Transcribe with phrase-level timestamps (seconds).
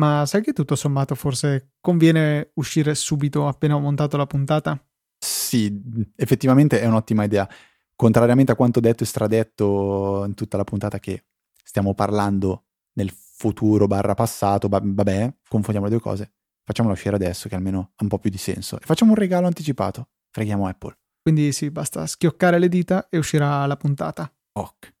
[0.00, 4.82] ma sai che tutto sommato forse conviene uscire subito appena ho montato la puntata?
[5.18, 5.78] Sì,
[6.16, 7.46] effettivamente è un'ottima idea.
[7.94, 11.26] Contrariamente a quanto detto e stradetto in tutta la puntata che
[11.62, 16.32] stiamo parlando nel futuro barra passato, vabbè, confondiamo le due cose.
[16.64, 18.76] Facciamola uscire adesso che almeno ha un po' più di senso.
[18.80, 20.08] E facciamo un regalo anticipato.
[20.30, 20.96] Freghiamo Apple.
[21.20, 24.32] Quindi sì, basta schioccare le dita e uscirà la puntata.
[24.52, 24.94] Ok.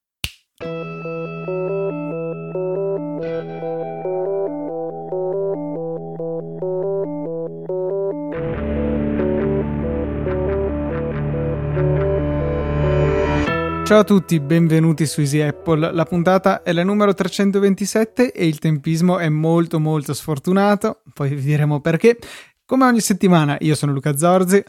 [13.90, 15.92] Ciao a tutti, benvenuti su Easy Apple.
[15.92, 21.42] La puntata è la numero 327 e il tempismo è molto molto sfortunato, poi vi
[21.42, 22.16] diremo perché.
[22.64, 24.62] Come ogni settimana, io sono Luca Zorzi.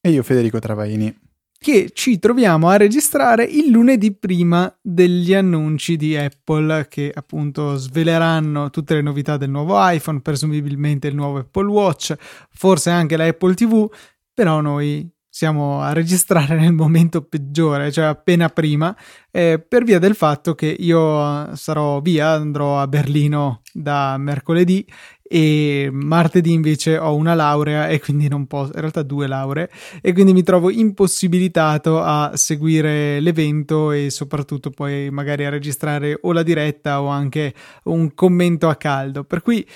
[0.00, 1.12] E io Federico Travaini.
[1.58, 8.70] Che ci troviamo a registrare il lunedì prima degli annunci di Apple che appunto sveleranno
[8.70, 12.14] tutte le novità del nuovo iPhone, presumibilmente il nuovo Apple Watch,
[12.50, 13.92] forse anche la Apple TV,
[14.32, 18.96] però noi siamo a registrare nel momento peggiore, cioè appena prima,
[19.32, 24.86] eh, per via del fatto che io sarò via, andrò a Berlino da mercoledì
[25.20, 29.68] e martedì invece ho una laurea e quindi non posso, in realtà due lauree,
[30.00, 36.30] e quindi mi trovo impossibilitato a seguire l'evento e soprattutto poi magari a registrare o
[36.30, 37.52] la diretta o anche
[37.86, 39.24] un commento a caldo.
[39.24, 39.66] Per cui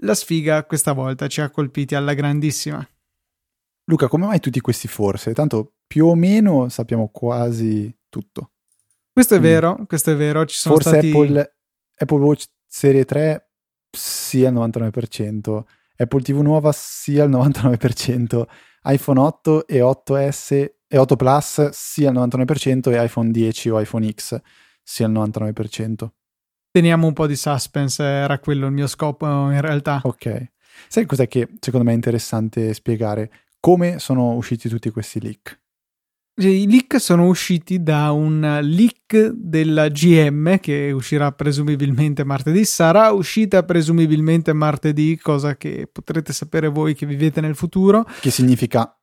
[0.00, 2.82] la sfiga questa volta ci ha colpiti alla grandissima.
[3.84, 5.32] Luca, come mai tutti questi forse?
[5.32, 8.52] Tanto più o meno sappiamo quasi tutto.
[9.12, 9.42] Questo è mm.
[9.42, 10.44] vero, questo è vero.
[10.44, 11.10] Ci sono forse stati...
[11.10, 11.54] Apple,
[11.96, 13.50] Apple Watch Serie 3
[13.90, 15.62] sia al 99%,
[15.96, 18.42] Apple TV nuova sia al 99%,
[18.84, 24.10] iPhone 8 e 8S e 8 Plus sia al 99% e iPhone 10 o iPhone
[24.10, 24.40] X
[24.82, 26.08] sia al 99%.
[26.70, 30.00] Teniamo un po' di suspense, era quello il mio scopo in realtà.
[30.04, 30.52] Ok.
[30.88, 33.30] Sai cos'è che secondo me è interessante spiegare?
[33.62, 35.60] Come sono usciti tutti questi leak?
[36.34, 43.62] I leak sono usciti da un leak della GM che uscirà presumibilmente martedì, sarà uscita
[43.62, 48.04] presumibilmente martedì, cosa che potrete sapere voi che vivete nel futuro.
[48.20, 48.98] Che significa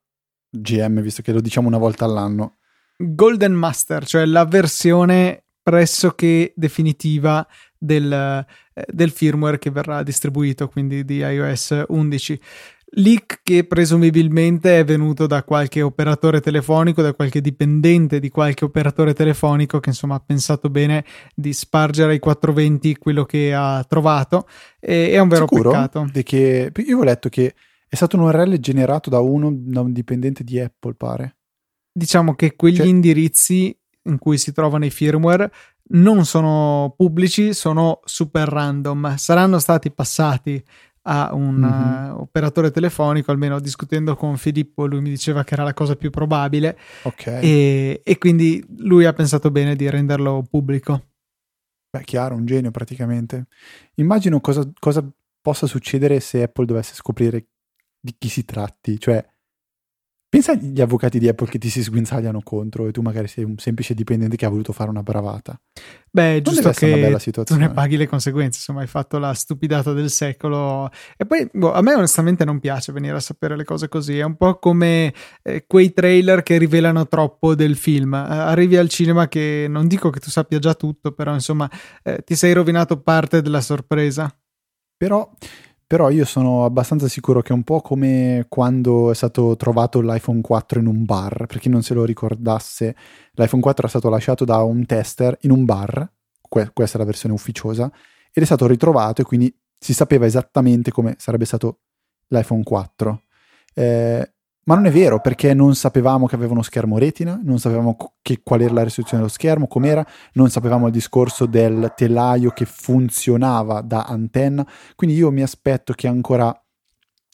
[0.50, 2.58] GM, visto che lo diciamo una volta all'anno?
[2.98, 7.46] Golden Master, cioè la versione pressoché definitiva
[7.78, 12.40] del, eh, del firmware che verrà distribuito, quindi di iOS 11
[12.94, 19.14] leak che presumibilmente è venuto da qualche operatore telefonico, da qualche dipendente di qualche operatore
[19.14, 24.48] telefonico che insomma ha pensato bene di spargere ai 420 quello che ha trovato
[24.80, 26.08] e è un vero Sicuro peccato.
[26.12, 27.54] Di che, io ho letto che
[27.88, 31.36] è stato un URL generato da uno, da un dipendente di Apple, pare.
[31.92, 32.86] Diciamo che quegli cioè...
[32.86, 35.52] indirizzi in cui si trovano i firmware
[35.92, 40.62] non sono pubblici, sono super random, saranno stati passati
[41.02, 42.10] a un mm-hmm.
[42.10, 46.10] uh, operatore telefonico, almeno discutendo con Filippo, lui mi diceva che era la cosa più
[46.10, 46.78] probabile.
[47.02, 47.42] Okay.
[47.42, 51.06] E, e, quindi lui ha pensato bene di renderlo pubblico.
[51.90, 53.46] Beh, chiaro, un genio praticamente.
[53.94, 55.04] Immagino cosa, cosa
[55.40, 57.46] possa succedere se Apple dovesse scoprire
[57.98, 59.24] di chi si tratti, cioè
[60.30, 63.58] Pensa agli avvocati di Apple che ti si sguinzagliano contro e tu magari sei un
[63.58, 65.60] semplice dipendente che ha voluto fare una bravata.
[66.08, 70.08] Beh, è giusto che tu ne paghi le conseguenze, insomma hai fatto la stupidata del
[70.08, 70.88] secolo.
[71.16, 74.22] E poi boh, a me onestamente non piace venire a sapere le cose così, è
[74.22, 78.14] un po' come eh, quei trailer che rivelano troppo del film.
[78.14, 81.68] Eh, arrivi al cinema che non dico che tu sappia già tutto, però insomma
[82.04, 84.32] eh, ti sei rovinato parte della sorpresa.
[84.96, 85.28] Però
[85.90, 90.40] però io sono abbastanza sicuro che è un po' come quando è stato trovato l'iPhone
[90.40, 92.94] 4 in un bar, per chi non se lo ricordasse,
[93.32, 96.08] l'iPhone 4 è stato lasciato da un tester in un bar,
[96.48, 97.90] que- questa è la versione ufficiosa,
[98.32, 101.80] ed è stato ritrovato e quindi si sapeva esattamente come sarebbe stato
[102.28, 103.24] l'iPhone 4.
[103.74, 104.34] Eh,
[104.70, 108.40] ma non è vero perché non sapevamo che aveva uno schermo retina, non sapevamo che,
[108.44, 113.80] qual era la risoluzione dello schermo, com'era, non sapevamo il discorso del telaio che funzionava
[113.80, 114.64] da antenna.
[114.94, 116.56] Quindi io mi aspetto che ancora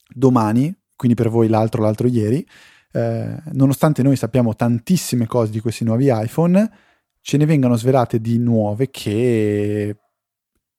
[0.09, 2.43] domani, quindi per voi l'altro, l'altro ieri,
[2.93, 6.71] eh, nonostante noi sappiamo tantissime cose di questi nuovi iPhone,
[7.21, 9.95] ce ne vengano svelate di nuove che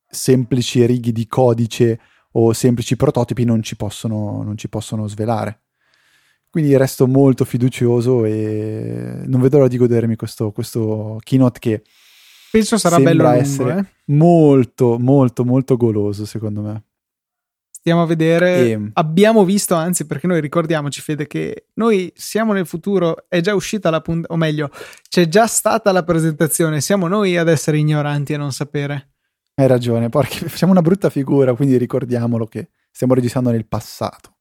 [0.10, 2.00] semplici righe di codice
[2.32, 5.62] o semplici prototipi non ci possono, non ci possono svelare.
[6.50, 11.84] Quindi resto molto fiducioso e non vedo l'ora di godermi questo, questo keynote che
[12.52, 13.86] penso sarà bello lungo, essere eh?
[14.14, 16.84] molto, molto, molto goloso secondo me.
[17.70, 18.90] Stiamo a vedere, e...
[18.94, 23.90] abbiamo visto anzi perché noi ricordiamoci Fede che noi siamo nel futuro, è già uscita
[23.90, 24.70] la puntata, o meglio
[25.08, 29.12] c'è già stata la presentazione, siamo noi ad essere ignoranti e non sapere.
[29.56, 34.37] Hai ragione, perché facciamo una brutta figura, quindi ricordiamolo che stiamo registrando nel passato.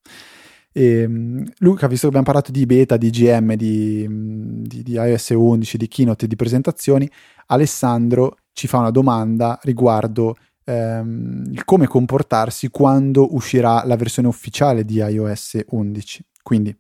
[0.77, 4.07] E, ehm, Luca, visto che abbiamo parlato di beta, di GM, di,
[4.67, 7.11] di, di iOS 11, di keynote e di presentazioni,
[7.47, 14.97] Alessandro ci fa una domanda riguardo ehm, come comportarsi quando uscirà la versione ufficiale di
[14.97, 16.25] iOS 11.
[16.43, 16.77] Quindi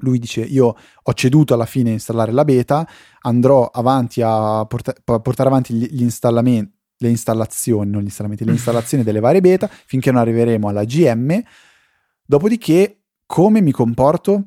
[0.00, 2.88] lui dice io ho ceduto alla fine a installare la beta,
[3.20, 8.44] andrò avanti a, porta- a portare avanti gli, gli installamenti le installazioni, non gli installamenti,
[8.44, 11.42] le installazioni delle varie beta finché non arriveremo alla GM.
[12.24, 12.97] Dopodiché,
[13.28, 14.42] come mi comporto?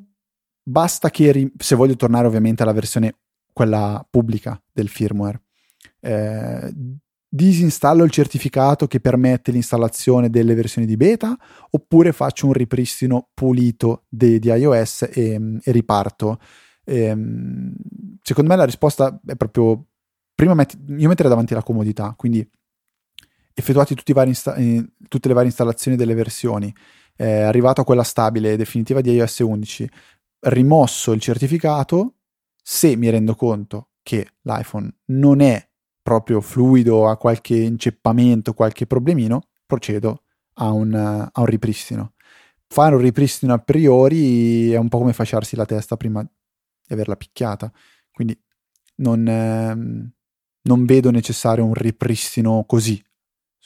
[0.60, 3.14] Basta che, se voglio tornare ovviamente alla versione
[3.52, 5.40] quella pubblica del firmware,
[6.00, 6.74] eh,
[7.28, 11.36] disinstallo il certificato che permette l'installazione delle versioni di beta
[11.70, 16.40] oppure faccio un ripristino pulito de- di iOS e, e riparto.
[16.84, 17.74] E, ehm,
[18.20, 19.86] secondo me la risposta è proprio
[20.34, 22.44] prima metti, io metterei davanti la comodità, quindi
[23.54, 23.94] effettuati
[24.26, 26.74] insta- eh, tutte le varie installazioni delle versioni,
[27.16, 29.90] eh, arrivato a quella stabile e definitiva di iOS 11,
[30.40, 32.14] rimosso il certificato,
[32.62, 35.68] se mi rendo conto che l'iPhone non è
[36.02, 40.24] proprio fluido, ha qualche inceppamento, qualche problemino, procedo
[40.54, 42.14] a un, a un ripristino.
[42.66, 47.16] Fare un ripristino a priori è un po' come fasciarsi la testa prima di averla
[47.16, 47.70] picchiata,
[48.10, 48.38] quindi
[48.96, 50.10] non, ehm,
[50.62, 53.02] non vedo necessario un ripristino così,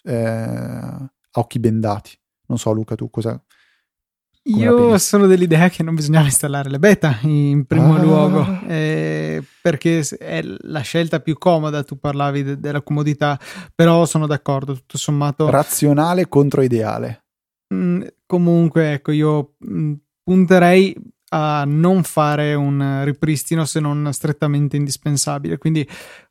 [0.05, 2.19] eh, a occhi bendati.
[2.47, 3.41] Non so, Luca, tu cosa.
[4.49, 8.01] Io sono dell'idea che non bisognava installare le beta in primo ah.
[8.01, 11.83] luogo, eh, perché è la scelta più comoda.
[11.83, 13.39] Tu parlavi de- della comodità,
[13.75, 15.51] però sono d'accordo, tutto sommato.
[15.51, 17.25] Razionale contro ideale.
[17.75, 19.93] Mm, comunque, ecco, io mh, mm,
[20.23, 20.97] punterei
[21.31, 25.59] a non fare un ripristino se non strettamente indispensabile.
[25.59, 25.87] Quindi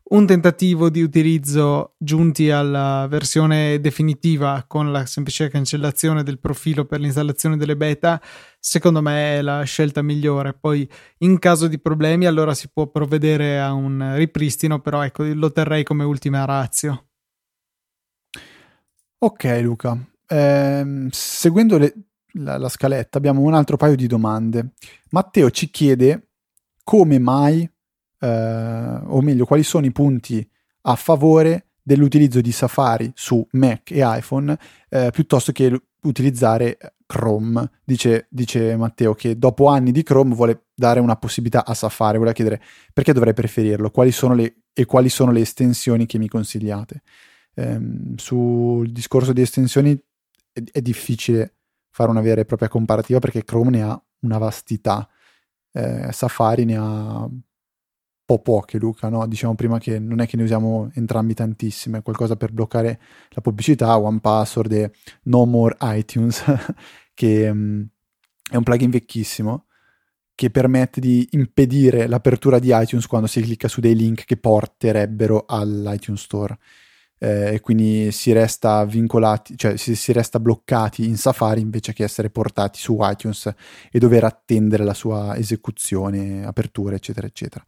[0.08, 7.00] un tentativo di utilizzo giunti alla versione definitiva con la semplice cancellazione del profilo per
[7.00, 8.22] l'installazione delle beta,
[8.60, 10.54] secondo me è la scelta migliore.
[10.54, 10.88] Poi
[11.20, 15.84] in caso di problemi allora si può provvedere a un ripristino, però ecco, lo terrei
[15.84, 17.08] come ultima razio.
[19.18, 19.98] Ok Luca,
[20.28, 21.94] eh, seguendo le,
[22.34, 24.74] la, la scaletta abbiamo un altro paio di domande.
[25.10, 26.28] Matteo ci chiede
[26.84, 27.68] come mai
[28.20, 30.48] eh, o meglio, quali sono i punti
[30.82, 34.58] a favore dell'utilizzo di Safari su Mac e iPhone
[34.90, 37.70] eh, piuttosto che utilizzare Chrome.
[37.84, 42.34] Dice, dice, Matteo che dopo anni di Chrome vuole dare una possibilità a Safari, vuole
[42.34, 42.62] chiedere
[42.94, 47.02] perché dovrei preferirlo, quali le, e quali sono le estensioni che mi consigliate.
[47.56, 49.98] Ehm, sul discorso di estensioni
[50.52, 51.56] è, è, difficile
[51.90, 55.08] fare una vera e propria comparativa perché Chrome ne ha una vastità,
[55.72, 57.30] eh, Safari ne ha
[58.26, 59.26] po' poche, Luca, no?
[59.28, 63.00] Diciamo prima che non è che ne usiamo entrambi tantissime, qualcosa per bloccare
[63.30, 64.92] la pubblicità, One Password e
[65.24, 66.44] No More iTunes,
[67.14, 67.88] che um,
[68.50, 69.66] è un plugin vecchissimo
[70.36, 75.46] che permette di impedire l'apertura di iTunes quando si clicca su dei link che porterebbero
[75.48, 76.58] all'iTunes Store.
[77.18, 82.04] Eh, e quindi si resta vincolati, cioè si, si, resta bloccati in Safari invece che
[82.04, 83.54] essere portati su iTunes
[83.90, 87.64] e dover attendere la sua esecuzione, apertura, eccetera, eccetera.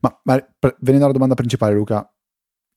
[0.00, 0.34] Ma, ma
[0.80, 2.10] venendo alla domanda principale, Luca,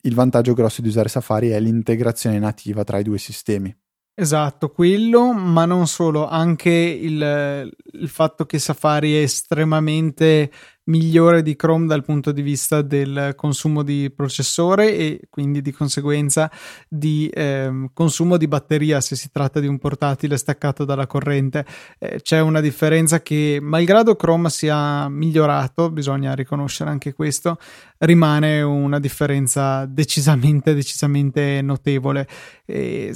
[0.02, 3.74] il vantaggio grosso di usare Safari è l'integrazione nativa tra i due sistemi.
[4.14, 10.50] Esatto, quello, ma non solo, anche il, il, fatto che Safari è estremamente
[10.90, 16.50] migliore di Chrome dal punto di vista del consumo di processore e quindi di conseguenza
[16.88, 21.64] di eh, consumo di batteria se si tratta di un portatile staccato dalla corrente.
[21.98, 27.58] Eh, c'è una differenza che, malgrado Chrome sia migliorato, bisogna riconoscere anche questo,
[27.98, 32.26] rimane una differenza decisamente, decisamente notevole.
[32.66, 33.14] E,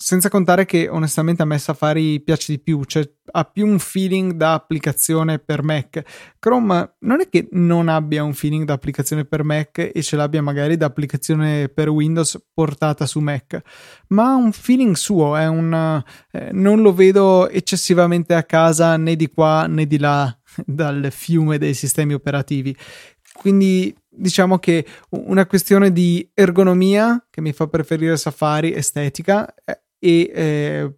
[0.00, 3.02] senza contare che onestamente a me Safari piace di più, cioè
[3.32, 6.02] ha più un feeling da applicazione per Mac.
[6.38, 10.40] Chrome non è che non abbia un feeling da applicazione per Mac e ce l'abbia
[10.40, 13.60] magari da applicazione per Windows portata su Mac,
[14.10, 19.28] ma ha un feeling suo, un, eh, non lo vedo eccessivamente a casa né di
[19.28, 20.32] qua né di là
[20.64, 22.74] dal fiume dei sistemi operativi.
[23.32, 29.52] Quindi diciamo che una questione di ergonomia che mi fa preferire Safari, estetica,
[29.98, 30.92] e eh,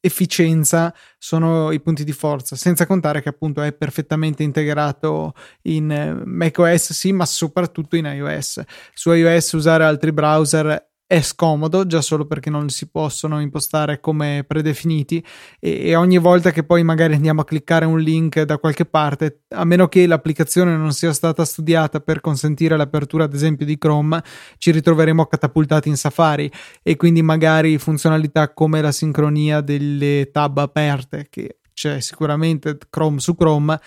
[0.00, 6.92] efficienza sono i punti di forza, senza contare che appunto è perfettamente integrato in macOS,
[6.92, 8.62] sì, ma soprattutto in iOS.
[8.94, 14.44] Su iOS usare altri browser è scomodo già solo perché non si possono impostare come
[14.44, 15.24] predefiniti
[15.60, 19.42] e, e, ogni volta che poi magari andiamo a cliccare un link da qualche parte
[19.50, 24.20] a meno che l'applicazione non sia stata studiata per consentire l'apertura ad esempio di Chrome
[24.58, 26.50] ci ritroveremo catapultati in Safari
[26.82, 33.36] e quindi magari funzionalità come la sincronia delle tab aperte che c'è sicuramente Chrome su
[33.36, 33.78] Chrome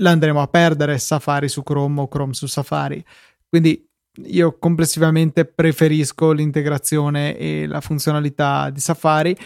[0.00, 3.04] la andremo a perdere Safari su Chrome o Chrome su Safari.
[3.48, 3.87] Quindi
[4.24, 9.36] io complessivamente preferisco l'integrazione e la funzionalità di Safari.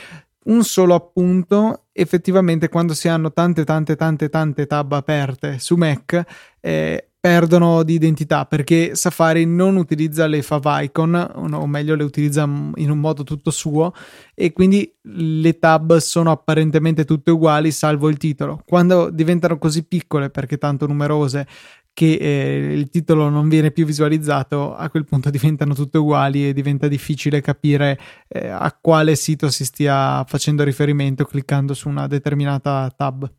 [0.44, 6.24] Un solo appunto, effettivamente quando si hanno tante tante tante tante tab aperte su Mac
[6.60, 11.14] eh, perdono di identità perché Safari non utilizza le favicon
[11.52, 13.94] o meglio le utilizza in un modo tutto suo
[14.34, 18.60] e quindi le tab sono apparentemente tutte uguali salvo il titolo.
[18.66, 21.46] Quando diventano così piccole perché tanto numerose
[21.94, 26.52] che eh, il titolo non viene più visualizzato, a quel punto diventano tutte uguali e
[26.52, 32.92] diventa difficile capire eh, a quale sito si stia facendo riferimento cliccando su una determinata
[32.96, 33.30] tab.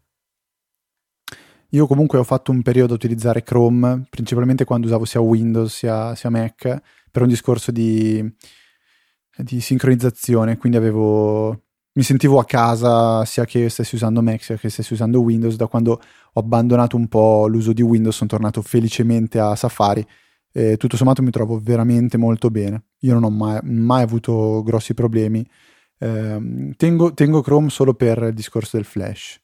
[1.69, 6.13] Io comunque ho fatto un periodo a utilizzare Chrome, principalmente quando usavo sia Windows sia,
[6.13, 6.81] sia Mac,
[7.11, 8.23] per un discorso di,
[9.37, 11.63] di sincronizzazione, quindi avevo
[11.95, 15.55] mi sentivo a casa sia che stessi usando Mac sia che stessi usando Windows.
[15.55, 16.01] Da quando
[16.33, 20.05] ho abbandonato un po' l'uso di Windows sono tornato felicemente a Safari
[20.51, 22.85] e tutto sommato mi trovo veramente molto bene.
[22.99, 25.45] Io non ho mai, mai avuto grossi problemi.
[25.97, 29.42] Eh, tengo, tengo Chrome solo per il discorso del flash.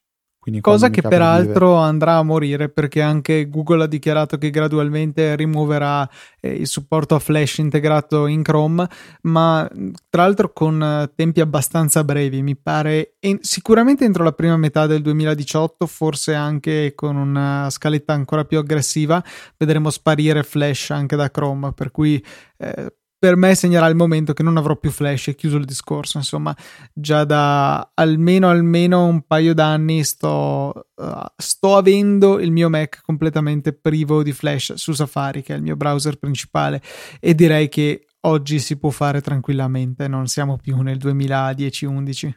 [0.61, 6.51] Cosa che peraltro andrà a morire perché anche Google ha dichiarato che gradualmente rimuoverà eh,
[6.53, 8.87] il supporto a Flash integrato in Chrome,
[9.23, 9.69] ma
[10.09, 14.87] tra l'altro con eh, tempi abbastanza brevi, mi pare, e sicuramente entro la prima metà
[14.87, 19.23] del 2018, forse anche con una scaletta ancora più aggressiva,
[19.57, 22.23] vedremo sparire Flash anche da Chrome, per cui
[22.57, 26.17] eh, per me segnerà il momento che non avrò più flash e chiuso il discorso.
[26.17, 26.55] Insomma,
[26.93, 33.73] già da almeno, almeno un paio d'anni sto, uh, sto avendo il mio Mac completamente
[33.73, 36.81] privo di flash su Safari, che è il mio browser principale,
[37.19, 42.31] e direi che oggi si può fare tranquillamente, non siamo più nel 2010-11.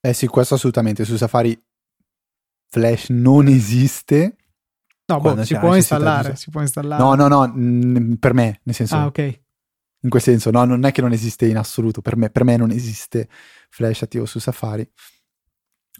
[0.00, 1.04] Eh sì, questo assolutamente.
[1.04, 1.60] Su Safari
[2.70, 4.36] Flash non esiste.
[5.06, 7.02] No, boh, si può installare, si può installare.
[7.02, 8.94] No, no, no, mh, per me, nel senso...
[8.94, 9.42] Ah, ok
[10.04, 12.56] in quel senso, no, non è che non esiste in assoluto, per me, per me
[12.56, 13.26] non esiste
[13.70, 14.88] Flash attivo su Safari,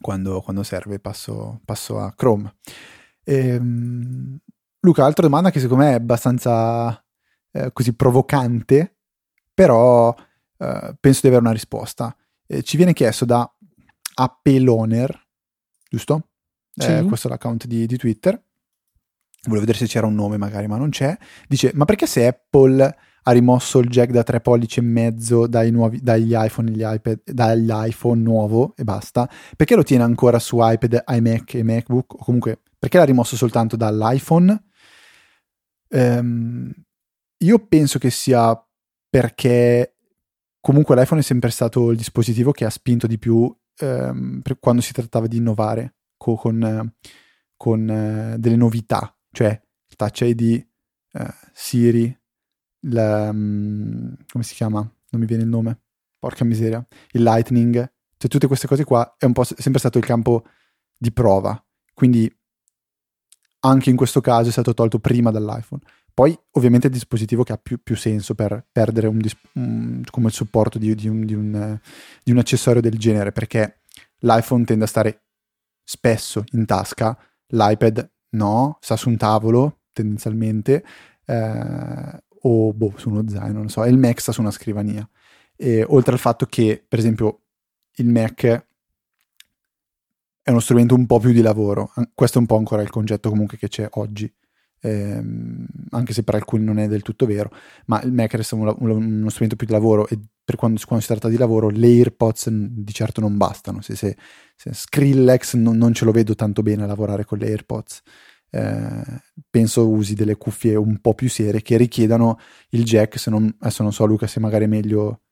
[0.01, 2.55] quando, quando serve passo, passo, a Chrome.
[3.25, 4.39] Ehm,
[4.81, 7.03] Luca, altra domanda che secondo me è abbastanza
[7.51, 8.99] eh, così provocante,
[9.55, 10.15] però
[10.59, 12.15] eh, penso di avere una risposta.
[12.47, 13.51] Eh, ci viene chiesto da
[14.17, 15.29] Appeloner,
[15.89, 16.29] giusto?
[16.75, 16.91] Sì.
[16.91, 18.39] Eh, questo è l'account di, di Twitter.
[19.45, 21.17] Volevo vedere se c'era un nome magari, ma non c'è.
[21.49, 25.71] Dice, ma perché se Apple ha rimosso il jack da 3 pollici e mezzo dai
[25.71, 31.05] nuovi, dagli iPhone gli iPad, dall'iPhone nuovo e basta, perché lo tiene ancora su iPad,
[31.07, 32.15] iMac e MacBook?
[32.15, 34.65] O comunque, perché l'ha rimosso soltanto dall'iPhone?
[35.89, 36.73] Um,
[37.39, 38.59] io penso che sia
[39.09, 39.97] perché
[40.61, 44.93] comunque l'iPhone è sempre stato il dispositivo che ha spinto di più um, quando si
[44.93, 46.93] trattava di innovare co- con,
[47.57, 49.59] con uh, delle novità, cioè
[49.97, 50.67] Touch ID,
[51.13, 52.19] uh, eh, Siri,
[52.89, 54.81] la, mm, come si chiama?
[54.81, 55.81] Non mi viene il nome.
[56.19, 56.85] Porca miseria.
[57.13, 57.75] Il Lightning.
[58.17, 60.45] Cioè tutte queste cose qua è un po' sempre stato il campo
[60.97, 61.63] di prova.
[61.93, 62.33] Quindi
[63.61, 65.83] anche in questo caso è stato tolto prima dall'iPhone.
[66.13, 69.21] Poi ovviamente è il dispositivo che ha più, più senso per perdere un,
[69.55, 71.35] un, come il supporto di, di, un, di,
[72.23, 73.81] di un accessorio del genere, perché
[74.21, 75.25] l'iPhone tende a stare
[75.83, 80.85] spesso in tasca, l'iPad no, sta su un tavolo tendenzialmente,
[81.25, 85.09] eh, o boh, su uno zaino, non so, e il Mac sta su una scrivania.
[85.57, 87.41] E, oltre al fatto che, per esempio,
[87.97, 88.67] il Mac
[90.43, 93.31] è uno strumento un po' più di lavoro, questo è un po' ancora il concetto
[93.31, 94.31] comunque che c'è oggi,
[94.81, 97.51] ehm, anche se per alcuni non è del tutto vero,
[97.87, 101.11] ma il Mac resta uno, uno strumento più di lavoro e per quando, quando, si
[101.11, 104.17] tratta di lavoro le AirPods di certo non bastano, se, se,
[104.55, 108.03] se Skrillex non, non, ce lo vedo tanto bene a lavorare con le AirPods.
[108.55, 109.21] Eh,
[109.51, 112.39] penso usi delle cuffie un po' più serie che richiedano
[112.71, 115.23] il jack, se non, adesso non so Luca se magari è meglio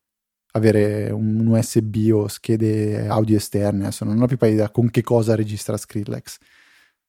[0.54, 5.36] avere un USB o schede audio esterne, adesso non ho più idea con che cosa
[5.36, 6.38] registra Skrillex.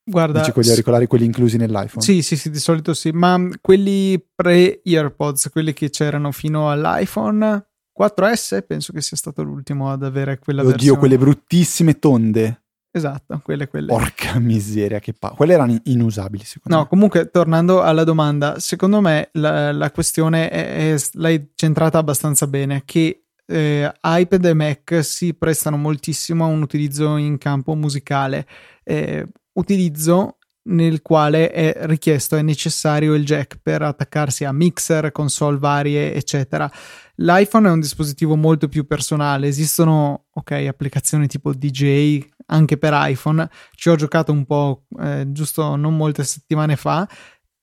[0.04, 2.04] Guarda, Dici con gli auricolari, quelli inclusi nell'iPhone?
[2.04, 7.66] Sì, sì, sì, di solito sì, ma quelli pre-EarPods, quelli che c'erano fino all'iPhone
[7.98, 10.98] 4S, penso che sia stato l'ultimo ad avere quella Oddio, versione.
[10.98, 12.63] quelle bruttissime tonde.
[12.96, 13.88] Esatto, quelle, quelle.
[13.88, 16.82] Porca miseria, che pa- quelle erano inusabili secondo no, me.
[16.82, 22.46] No, comunque tornando alla domanda, secondo me la, la questione è, è, l'hai centrata abbastanza
[22.46, 28.46] bene, che eh, iPad e Mac si prestano moltissimo a un utilizzo in campo musicale,
[28.84, 30.36] eh, utilizzo
[30.66, 36.70] nel quale è richiesto, è necessario il jack per attaccarsi a mixer, console varie, eccetera.
[37.16, 43.48] L'iPhone è un dispositivo molto più personale, esistono ok, applicazioni tipo DJ anche per iPhone,
[43.74, 47.06] ci ho giocato un po' eh, giusto non molte settimane fa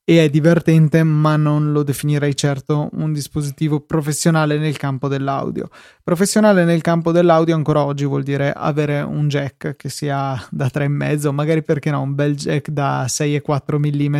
[0.03, 5.69] e è divertente, ma non lo definirei certo un dispositivo professionale nel campo dell'audio.
[6.03, 11.31] Professionale nel campo dell'audio ancora oggi vuol dire avere un jack che sia da 3,5,
[11.31, 14.19] magari perché no, un bel jack da 6,4 mm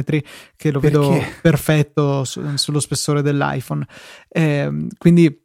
[0.56, 0.98] che lo perché?
[0.98, 3.86] vedo perfetto su, sullo spessore dell'iPhone.
[4.30, 5.40] Eh, quindi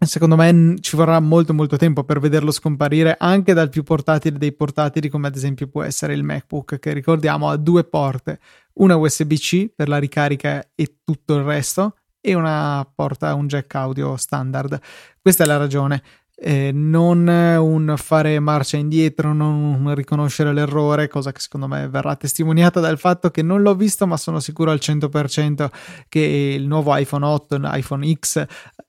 [0.00, 4.52] secondo me ci vorrà molto molto tempo per vederlo scomparire anche dal più portatile dei
[4.52, 8.38] portatili come ad esempio può essere il MacBook che ricordiamo ha due porte
[8.74, 14.16] una USB-C per la ricarica e tutto il resto e una porta un jack audio
[14.16, 14.78] standard.
[15.20, 16.02] Questa è la ragione.
[16.40, 22.78] Eh, non un fare marcia indietro, non riconoscere l'errore, cosa che secondo me verrà testimoniata
[22.78, 25.68] dal fatto che non l'ho visto, ma sono sicuro al 100%
[26.08, 28.46] che il nuovo iPhone 8, l'iPhone X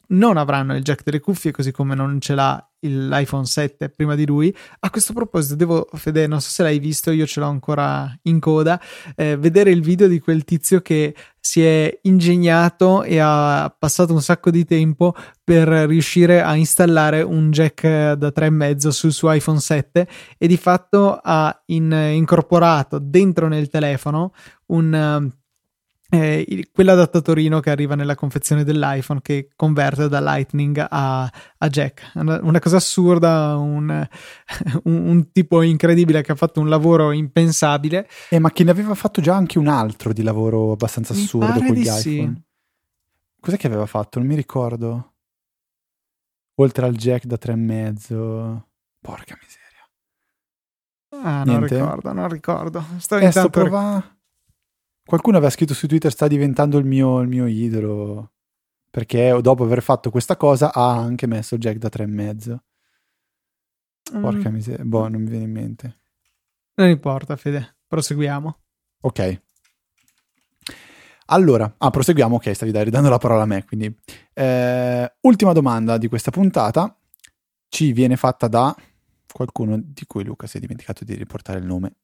[0.10, 4.26] non avranno il jack delle cuffie, così come non ce l'ha l'iPhone 7 prima di
[4.26, 4.56] lui.
[4.80, 8.40] A questo proposito, devo, Fede, non so se l'hai visto, io ce l'ho ancora in
[8.40, 8.80] coda,
[9.16, 14.22] eh, vedere il video di quel tizio che si è ingegnato e ha passato un
[14.22, 15.14] sacco di tempo
[15.44, 21.20] per riuscire a installare un jack da 3,5 sul suo iPhone 7 e di fatto
[21.22, 24.34] ha in, incorporato dentro nel telefono
[24.68, 25.32] un
[26.10, 32.12] eh, il, quell'adattatorino che arriva nella confezione dell'iPhone che converte da Lightning a, a jack.
[32.16, 34.08] Una, una, cosa assurda, un,
[34.86, 38.08] un, un, tipo incredibile che ha fatto un lavoro impensabile.
[38.30, 41.76] Eh, ma che ne aveva fatto già anche un altro di lavoro abbastanza assurdo con
[41.76, 42.00] gli iPhone.
[42.00, 42.42] Sì.
[43.40, 44.20] Cos'è che aveva fatto?
[44.20, 45.14] Non mi ricordo.
[46.56, 48.62] Oltre al jack da 3,5.
[49.00, 49.68] Porca miseria.
[51.12, 51.78] Ah, Niente?
[51.78, 52.86] non ricordo, non ricordo.
[52.98, 54.18] Sto eh, sto prova...
[55.10, 58.34] Qualcuno aveva scritto su Twitter sta diventando il mio, il mio idolo
[58.92, 62.58] perché dopo aver fatto questa cosa ha anche messo jack da 3,5.
[64.16, 64.22] Mm.
[64.22, 66.00] Porca miseria, boh, non mi viene in mente.
[66.76, 68.58] Non importa, Fede, proseguiamo.
[69.02, 69.42] Ok.
[71.26, 73.92] Allora, ah, proseguiamo, ok, stavi ridando la parola a me, quindi...
[74.32, 76.96] Eh, ultima domanda di questa puntata
[77.68, 78.76] ci viene fatta da
[79.34, 81.96] qualcuno di cui Luca si è dimenticato di riportare il nome.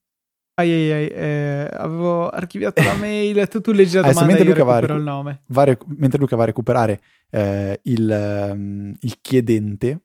[0.57, 4.45] Ai ai ai, eh, avevo archiviato la mail, tu, tu leggi la domanda Adesso, mentre,
[4.45, 5.41] Luca va, il nome.
[5.47, 9.99] Va mentre Luca va a recuperare eh, il, um, il chiedente,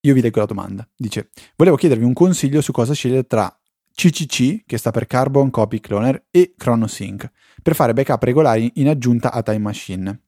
[0.00, 0.88] io vi leggo la domanda.
[0.96, 3.54] Dice, volevo chiedervi un consiglio su cosa scegliere tra
[3.94, 7.30] CCC, che sta per Carbon Copy Cloner, e ChronoSync,
[7.62, 10.22] per fare backup regolari in aggiunta a Time Machine.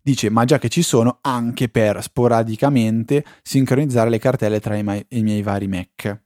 [0.00, 4.94] Dice, ma già che ci sono, anche per sporadicamente sincronizzare le cartelle tra i, ma-
[5.08, 6.23] i miei vari Mac.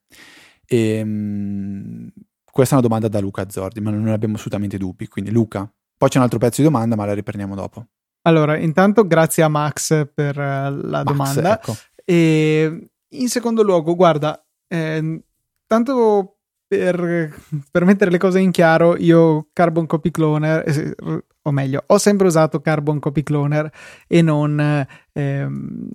[0.70, 2.12] E, ehm,
[2.50, 5.08] questa è una domanda da Luca Zordi, ma non abbiamo assolutamente dubbi.
[5.08, 7.86] Quindi Luca, poi c'è un altro pezzo di domanda, ma la riprendiamo dopo.
[8.22, 11.58] Allora, intanto grazie a Max per eh, la Max, domanda.
[11.58, 11.76] Ecco.
[12.04, 15.22] E in secondo luogo, guarda, eh,
[15.66, 17.32] tanto per,
[17.70, 20.94] per, mettere le cose in chiaro, io Carbon Copy Cloner, eh,
[21.42, 23.70] o meglio, ho sempre usato Carbon Copy Cloner
[24.06, 25.88] e non, ehm,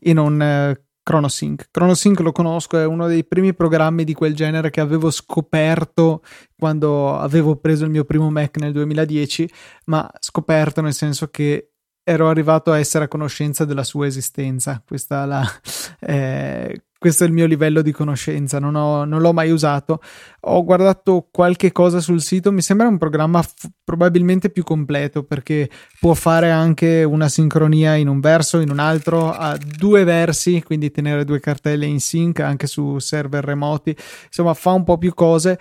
[0.00, 1.68] e non eh, ChronoSync.
[1.70, 6.22] ChronoSync lo conosco, è uno dei primi programmi di quel genere che avevo scoperto
[6.58, 9.48] quando avevo preso il mio primo Mac nel 2010,
[9.86, 14.82] ma scoperto nel senso che ero arrivato a essere a conoscenza della sua esistenza.
[14.84, 15.44] Questa la,
[16.00, 20.00] eh, questo è il mio livello di conoscenza, non, ho, non, l'ho mai usato.
[20.46, 25.68] Ho guardato qualche cosa sul sito, mi sembra un programma f- probabilmente più completo perché
[26.00, 30.90] può fare anche una sincronia in un verso, in un altro, a due versi, quindi
[30.90, 33.94] tenere due cartelle in sync anche su server remoti.
[34.24, 35.58] Insomma, fa un po' più cose,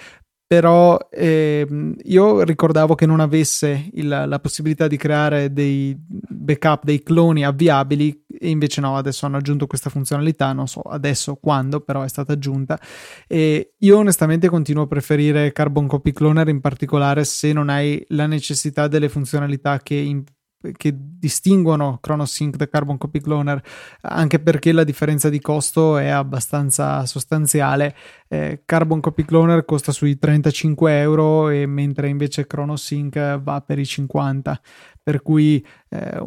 [0.54, 1.66] però eh,
[2.04, 8.24] io ricordavo che non avesse il, la possibilità di creare dei backup, dei cloni avviabili
[8.40, 12.34] e invece no, adesso hanno aggiunto questa funzionalità, non so adesso quando, però è stata
[12.34, 12.80] aggiunta.
[13.28, 18.28] E io onestamente continuo a preferire Carbon Copy Cloner in particolare se non hai la
[18.28, 20.24] necessità delle funzionalità che in,
[20.72, 23.62] che distinguono ChronoSync da Carbon Copy Cloner,
[24.02, 27.96] anche perché la differenza di costo è abbastanza sostanziale.
[28.28, 33.86] Eh, Carbon Copy Cloner costa sui 35 euro, e mentre invece ChronoSync va per i
[33.86, 34.62] 50,
[35.02, 36.26] per cui eh,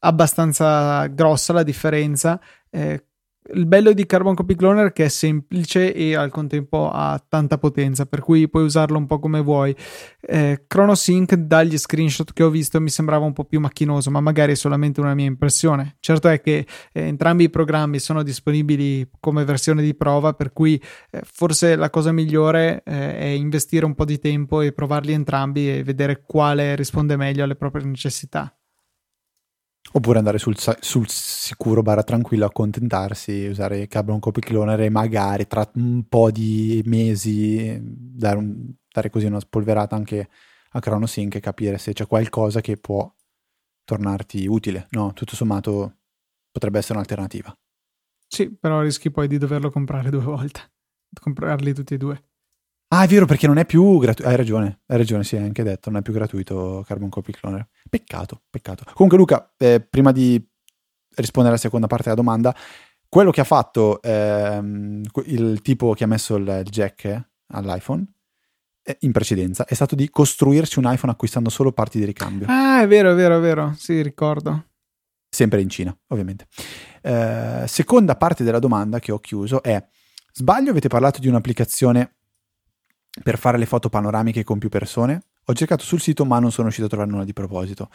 [0.00, 2.40] abbastanza grossa la differenza.
[2.70, 3.04] Eh,
[3.52, 7.58] il bello di Carbon Copy Cloner è che è semplice e al contempo ha tanta
[7.58, 9.76] potenza, per cui puoi usarlo un po' come vuoi.
[10.20, 14.52] Eh, ChronoSync dagli screenshot che ho visto mi sembrava un po' più macchinoso, ma magari
[14.52, 15.96] è solamente una mia impressione.
[16.00, 20.80] Certo è che eh, entrambi i programmi sono disponibili come versione di prova, per cui
[21.10, 25.70] eh, forse la cosa migliore eh, è investire un po' di tempo e provarli entrambi
[25.70, 28.54] e vedere quale risponde meglio alle proprie necessità.
[29.96, 35.70] Oppure andare sul, sul sicuro barra tranquillo, accontentarsi, usare Carbon Copy Cloner e magari tra
[35.74, 40.28] un po' di mesi dare, un, dare così una spolverata anche
[40.70, 43.08] a ChronoSync e capire se c'è qualcosa che può
[43.84, 44.88] tornarti utile.
[44.90, 45.98] No, tutto sommato
[46.50, 47.56] potrebbe essere un'alternativa.
[48.26, 50.72] Sì, però rischi poi di doverlo comprare due volte,
[51.20, 52.24] comprarli tutti e due.
[52.88, 54.28] Ah, è vero, perché non è più gratuito.
[54.30, 57.66] Hai ragione, hai ragione, sì, hai anche detto, non è più gratuito Carbon Copy Cloner.
[57.88, 58.84] Peccato, peccato.
[58.92, 60.42] Comunque, Luca, eh, prima di
[61.16, 62.54] rispondere alla seconda parte della domanda,
[63.08, 68.04] quello che ha fatto ehm, il tipo che ha messo il, jack all'iPhone
[68.82, 72.46] eh, in precedenza è stato di costruirci un iPhone acquistando solo parti di ricambio.
[72.48, 74.66] Ah, è vero, è vero, è vero, sì, ricordo.
[75.28, 76.46] Sempre in Cina, ovviamente.
[77.02, 79.82] Eh, seconda parte della domanda che ho chiuso è:
[80.32, 82.16] sbaglio, avete parlato di un'applicazione
[83.22, 85.22] per fare le foto panoramiche con più persone.
[85.44, 87.90] Ho cercato sul sito ma non sono riuscito a trovare nulla di proposito.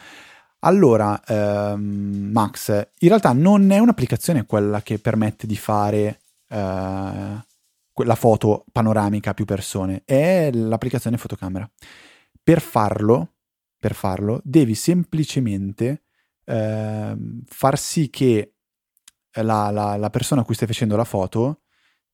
[0.60, 7.44] Allora, ehm, Max, in realtà non è un'applicazione quella che permette di fare eh,
[8.04, 11.68] la foto panoramica a più persone, è l'applicazione fotocamera.
[12.42, 13.32] Per farlo,
[13.78, 16.02] per farlo devi semplicemente
[16.44, 18.54] eh, far sì che
[19.32, 21.59] la, la, la persona a cui stai facendo la foto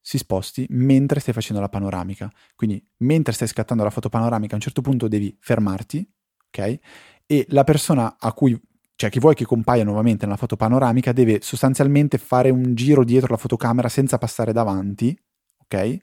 [0.06, 2.30] si sposti mentre stai facendo la panoramica.
[2.54, 6.08] Quindi mentre stai scattando la foto panoramica a un certo punto devi fermarti,
[6.46, 6.78] ok?
[7.26, 8.56] E la persona a cui
[8.94, 13.32] cioè chi vuoi che compaia nuovamente nella foto panoramica deve sostanzialmente fare un giro dietro
[13.32, 15.18] la fotocamera senza passare davanti,
[15.64, 15.98] ok?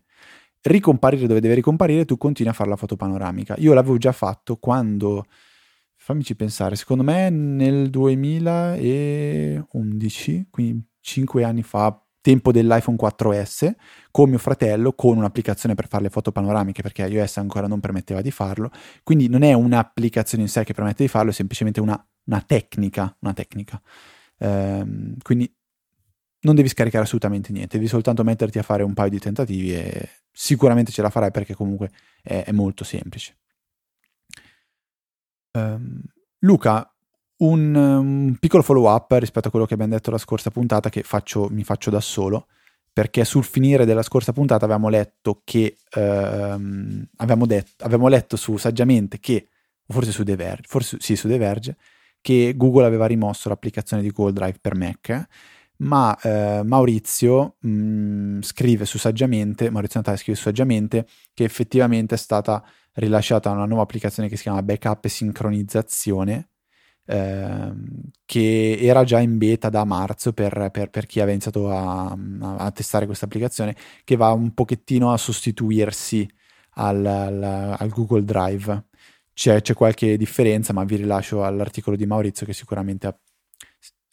[0.64, 3.56] Ricomparire dove deve ricomparire, tu continui a fare la foto panoramica.
[3.60, 5.24] Io l'avevo già fatto quando
[5.96, 13.74] fammici pensare, secondo me nel 2011, quindi 5 anni fa, tempo dell'iPhone 4S
[14.10, 18.22] con mio fratello con un'applicazione per fare le foto panoramiche perché iOS ancora non permetteva
[18.22, 18.72] di farlo.
[19.04, 23.14] Quindi non è un'applicazione in sé che permette di farlo è semplicemente una, una tecnica
[23.20, 23.80] una tecnica.
[24.38, 25.54] Ehm, quindi
[26.40, 30.10] non devi scaricare assolutamente niente devi soltanto metterti a fare un paio di tentativi e
[30.32, 33.36] sicuramente ce la farai perché comunque è, è molto semplice.
[35.52, 36.02] Um,
[36.40, 36.93] Luca
[37.44, 41.04] un, un piccolo follow up rispetto a quello che abbiamo detto la scorsa puntata che
[41.04, 42.48] faccio, mi faccio da solo
[42.92, 48.58] perché sul finire della scorsa puntata avevamo letto che ehm, avevamo, detto, avevamo letto su
[48.58, 49.48] saggiamente che
[49.88, 51.76] forse su The Verge, forse sì su The Verge
[52.22, 55.28] che Google aveva rimosso l'applicazione di Google Drive per Mac
[55.78, 62.16] ma eh, Maurizio mh, mm, scrive su saggiamente Maurizio Natale scrive su saggiamente che effettivamente
[62.16, 66.50] è stata rilasciata una nuova applicazione che si chiama Backup e Sincronizzazione
[67.06, 72.16] Ehm, che era già in beta da marzo per, per, per chi aveva iniziato a,
[72.58, 76.30] a, testare questa applicazione, che va un pochettino a sostituirsi
[76.76, 77.44] al, al,
[77.78, 78.86] al Google Drive.
[79.34, 83.18] C'è, c'è, qualche differenza, ma vi rilascio all'articolo di Maurizio che sicuramente ha,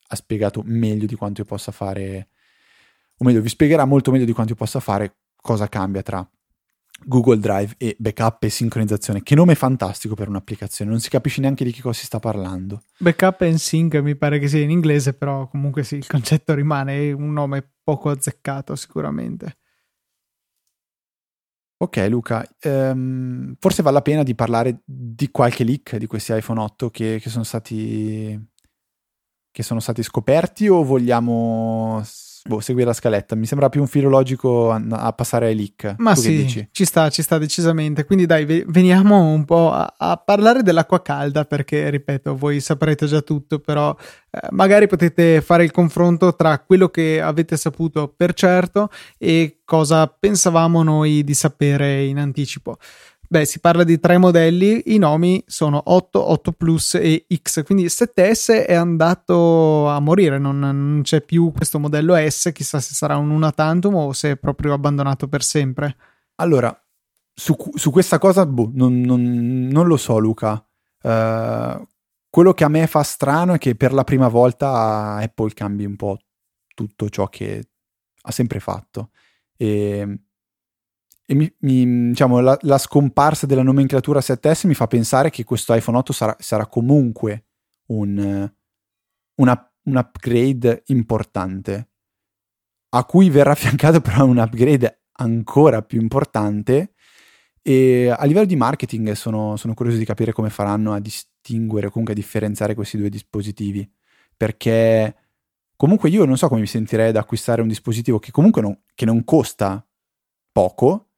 [0.08, 2.28] ha spiegato meglio di quanto io possa fare,
[3.18, 6.28] o meglio, vi spiegherà molto meglio di quanto io possa fare cosa cambia tra
[7.04, 9.22] Google Drive e backup e sincronizzazione.
[9.22, 12.82] Che nome fantastico per un'applicazione, non si capisce neanche di che cosa si sta parlando.
[12.98, 17.12] Backup and sync mi pare che sia in inglese, però comunque sì, il concetto rimane
[17.12, 19.56] un nome poco azzeccato sicuramente.
[21.82, 26.60] Ok Luca, um, forse vale la pena di parlare di qualche leak di questi iPhone
[26.60, 28.38] 8 che, che sono stati
[29.50, 32.02] che sono stati scoperti o vogliamo
[32.44, 33.34] boh, seguire la scaletta.
[33.34, 35.94] Mi sembra più un filo logico a, a passare ai leak.
[35.98, 38.04] Ma tu sì, ci sta, ci sta decisamente.
[38.04, 43.20] Quindi dai, veniamo un po' a, a, parlare dell'acqua calda perché, ripeto, voi saprete già
[43.20, 43.94] tutto, però
[44.30, 50.06] eh, magari potete fare il confronto tra quello che avete saputo per certo e cosa
[50.06, 52.78] pensavamo noi di sapere in anticipo.
[53.32, 57.84] Beh, si parla di tre modelli, i nomi sono 8, 8 Plus e X, quindi
[57.86, 63.16] 7S è andato a morire, non, non c'è più questo modello S, chissà se sarà
[63.18, 65.96] un una tantum o se è proprio abbandonato per sempre.
[66.40, 66.76] Allora,
[67.32, 69.22] su, su questa cosa boh, non, non,
[69.70, 70.54] non, lo so Luca.
[71.00, 71.86] Uh,
[72.28, 75.94] quello che a me fa strano è che per la prima volta Apple cambi un
[75.94, 76.18] po'
[76.74, 77.68] tutto ciò che
[78.22, 79.10] ha sempre fatto.
[79.56, 80.18] E
[81.30, 85.72] e mi, mi, diciamo, la, la, scomparsa della nomenclatura 7S mi fa pensare che questo
[85.72, 87.44] iPhone 8 sarà, sarà comunque
[87.90, 88.50] un,
[89.36, 91.90] una, un upgrade importante.
[92.88, 96.94] a cui verrà affiancato però un upgrade ancora più importante.
[97.62, 102.14] E a livello di marketing sono, sono curioso di capire come faranno a distinguere comunque
[102.14, 103.88] a differenziare questi due dispositivi.
[104.36, 105.14] Perché
[105.76, 109.04] comunque io non so come mi sentirei ad acquistare un dispositivo che comunque non, che
[109.04, 109.86] non costa
[110.50, 111.09] poco,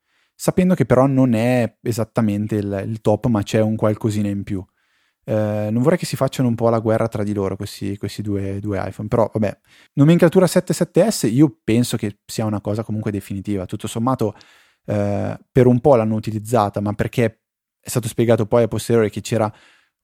[0.43, 4.61] sapendo che però non è esattamente il, il top, ma c'è un qualcosina in più.
[5.25, 8.23] Eh, non vorrei che si facciano un po' la guerra tra di loro questi, questi
[8.23, 9.57] due, due, iPhone, però vabbè,
[9.93, 14.35] nomenclatura 77S io penso che sia una cosa comunque definitiva, tutto sommato
[14.87, 17.43] eh, per un po' l'hanno utilizzata, ma perché
[17.79, 19.49] è stato spiegato poi a posteriore che c'era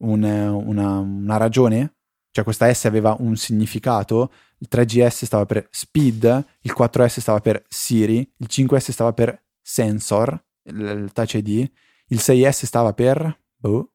[0.05, 1.97] un, una, una ragione,
[2.31, 7.61] cioè questa S aveva un significato, il 3GS stava per speed, il 4S stava per
[7.69, 11.71] Siri, il 5S stava per sensor, il, Touch ID,
[12.07, 13.39] il 6S stava per...
[13.57, 13.93] Boh,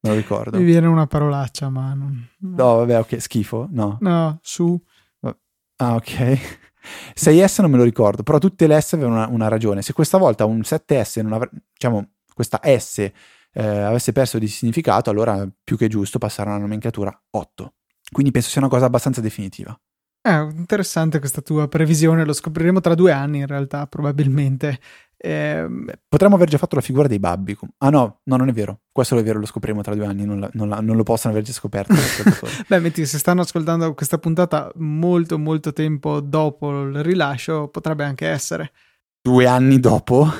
[0.00, 0.58] me lo ricordo.
[0.58, 2.28] Mi viene una parolaccia, ma non...
[2.40, 3.96] No, no vabbè, ok, schifo, no.
[4.00, 4.78] No, su.
[5.76, 6.38] Ah, ok.
[7.18, 9.80] 6S non me lo ricordo, però tutte le S avevano una, una ragione.
[9.80, 13.12] Se questa volta un 7S non avre- diciamo, questa S eh,
[13.52, 17.74] avesse perso di significato, allora più che giusto passare alla nomenclatura 8.
[18.12, 19.74] Quindi penso sia una cosa abbastanza definitiva.
[20.26, 24.78] Eh, interessante questa tua previsione, lo scopriremo tra due anni in realtà, probabilmente.
[25.18, 25.66] Eh,
[26.08, 27.54] Potremmo aver già fatto la figura dei babbi.
[27.78, 28.80] Ah no, no, non è vero.
[28.90, 31.34] Questo è vero, lo scopriremo tra due anni, non, la, non, la, non lo possono
[31.34, 31.92] aver già scoperto.
[32.66, 38.26] Beh, metti, se stanno ascoltando questa puntata molto, molto tempo dopo il rilascio, potrebbe anche
[38.26, 38.72] essere.
[39.26, 40.30] Due anni dopo?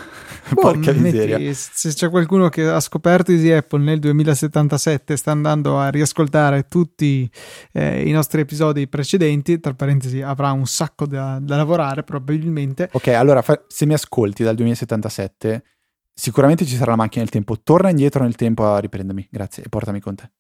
[0.50, 1.38] Boh, Porca miseria.
[1.54, 7.26] Se c'è qualcuno che ha scoperto Easy Apple nel 2077 sta andando a riascoltare tutti
[7.72, 12.90] eh, i nostri episodi precedenti, tra parentesi avrà un sacco da, da lavorare probabilmente.
[12.92, 15.64] Ok, allora fa, se mi ascolti dal 2077
[16.12, 17.58] sicuramente ci sarà la macchina del tempo.
[17.62, 20.30] Torna indietro nel tempo a riprendermi, grazie, e portami con te.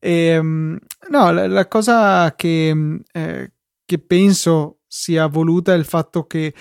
[0.00, 0.78] e, ehm,
[1.10, 3.52] no, la, la, cosa che, eh,
[3.84, 6.52] che penso sia voluta è il fatto che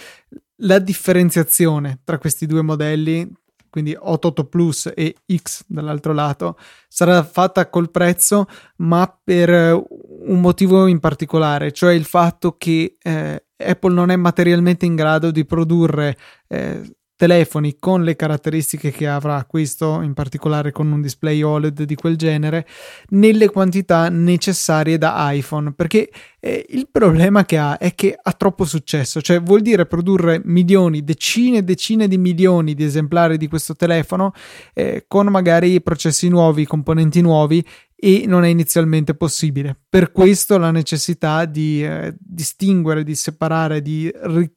[0.58, 3.28] la differenziazione tra questi due modelli,
[3.72, 8.46] quindi 88 Plus e X dall'altro lato, sarà fatta col prezzo,
[8.78, 14.86] ma per un motivo in particolare, cioè il fatto che eh, Apple non è materialmente
[14.86, 16.16] in grado di produrre
[16.48, 21.96] eh, telefoni con le caratteristiche che avrà questo, in particolare con un display OLED di
[21.96, 22.66] quel genere,
[23.10, 28.64] nelle quantità necessarie da iPhone, perché eh, il problema che ha è che ha troppo
[28.64, 33.76] successo, cioè vuol dire produrre milioni, decine e decine di milioni di esemplari di questo
[33.76, 34.32] telefono
[34.74, 37.62] eh, con magari processi nuovi, componenti nuovi
[38.02, 39.76] e non è inizialmente possibile.
[39.90, 44.50] Per questo la necessità di eh, distinguere, di separare, di ri-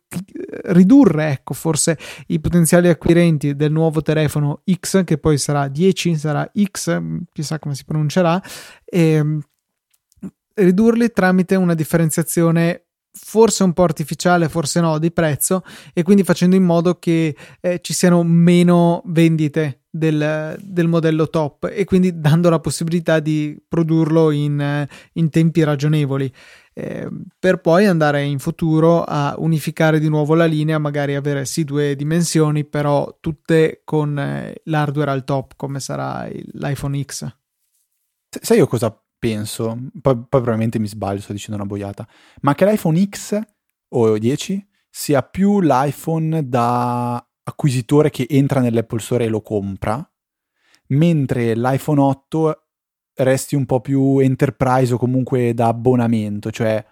[0.67, 6.49] ridurre, ecco, forse i potenziali acquirenti del nuovo telefono X, che poi sarà 10, sarà
[6.55, 7.03] X,
[7.33, 8.41] chissà come si pronuncerà,
[8.85, 9.41] e ehm,
[10.55, 16.55] ridurli tramite una differenziazione forse un po' artificiale, forse no, di prezzo e quindi facendo
[16.55, 22.49] in modo che eh, ci siano meno vendite del, del, modello top e quindi dando
[22.49, 26.33] la possibilità di produrlo in, in tempi ragionevoli.
[26.75, 27.07] Eh,
[27.39, 31.95] per poi andare in futuro a unificare di nuovo la linea, magari avere sì due
[31.95, 37.27] dimensioni, però tutte con eh, l'hardware al top, come sarà l'iPhone X.
[38.41, 42.09] Sai io cosa penso, poi, poi, probabilmente mi sbaglio, sto dicendo una boiata,
[42.41, 43.39] ma che l'iPhone X
[43.91, 50.07] o 10 sia più l'iPhone da acquisitore che entra nell'Apple Store e lo compra,
[50.89, 52.67] mentre l'iPhone 8
[53.15, 56.85] resti un po' più enterprise o comunque da abbonamento, cioè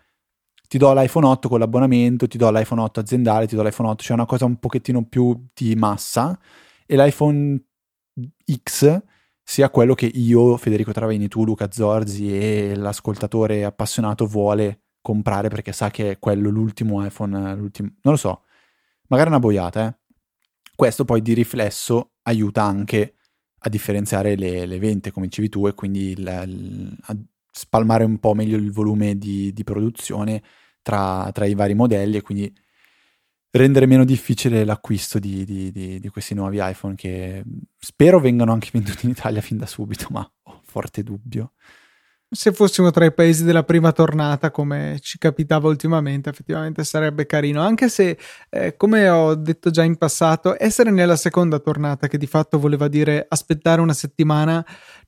[0.68, 4.02] ti do l'iPhone 8 con l'abbonamento, ti do l'iPhone 8 aziendale, ti do l'iPhone 8,
[4.02, 6.38] cioè una cosa un pochettino più di massa
[6.86, 7.60] e l'iPhone
[8.62, 9.02] X
[9.42, 15.72] sia quello che io, Federico Travaini, tu, Luca Zorzi e l'ascoltatore appassionato vuole comprare perché
[15.72, 17.88] sa che è quello l'ultimo iPhone, l'ultimo...
[18.02, 18.44] non lo so,
[19.08, 19.99] magari è una boiata, eh.
[20.80, 23.16] Questo poi di riflesso aiuta anche
[23.58, 27.16] a differenziare le, le vente, come dicevi tu, e quindi il, il, a
[27.50, 30.42] spalmare un po' meglio il volume di, di produzione
[30.80, 32.50] tra, tra, i vari modelli e quindi
[33.50, 37.44] rendere meno difficile l'acquisto di, di, di, questi nuovi iPhone che
[37.76, 41.52] spero vengano anche venduti in Italia fin da subito, ma ho forte dubbio.
[42.32, 47.60] Se fossimo tra i paesi della prima tornata, come ci capitava ultimamente, effettivamente sarebbe carino.
[47.60, 48.16] Anche se,
[48.50, 52.86] eh, come ho detto già in passato, essere nella seconda tornata, che di fatto voleva
[52.86, 54.64] dire aspettare una settimana,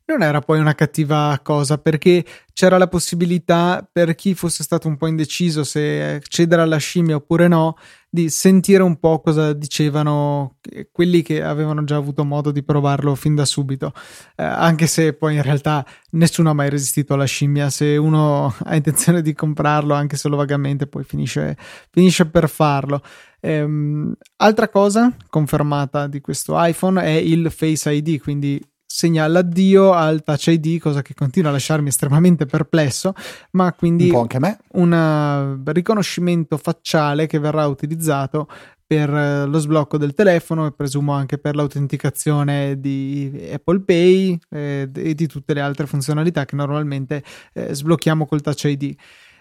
[0.07, 4.97] non era poi una cattiva cosa perché c'era la possibilità per chi fosse stato un
[4.97, 7.77] po' indeciso se cedere alla scimmia oppure no
[8.15, 10.59] di sentire un po' cosa dicevano
[10.93, 13.95] quelli che avevano già avuto modo di provarlo fin da subito.
[14.37, 17.71] Eh, anche se poi in realtà nessuno ha mai resistito alla scimmia.
[17.71, 21.57] Se uno ha intenzione di comprarlo anche solo vagamente poi finisce,
[21.91, 23.01] finisce per farlo.
[23.41, 28.63] Ehm, altra cosa confermata di questo iPhone è il Face ID quindi
[28.95, 33.15] segna l'addio al Touch ID, cosa che continua a lasciarmi estremamente perplesso,
[33.53, 34.27] ma quindi un,
[34.73, 38.47] un riconoscimento facciale che verrà utilizzato
[38.87, 44.91] per eh, lo sblocco del telefono e presumo anche per l'autenticazione di Apple Pay eh,
[44.95, 47.25] e di tutte le altre funzionalità che normalmente
[47.55, 48.95] eh, sblocchiamo col Touch ID.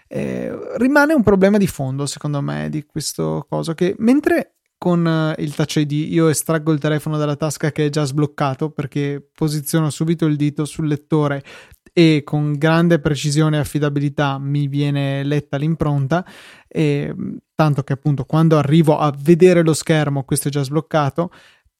[0.08, 5.40] Eh, rimane un problema di fondo, secondo me, di questo coso che mentre con eh,
[5.40, 9.90] il Touch ID io estraggo il telefono dalla tasca che è già sbloccato perché posiziono
[9.90, 11.44] subito il dito sul lettore
[11.92, 16.26] e con grande precisione e affidabilità mi viene letta l'impronta.
[16.66, 17.14] E
[17.54, 21.30] tanto che appunto quando arrivo a vedere lo schermo questo è già sbloccato.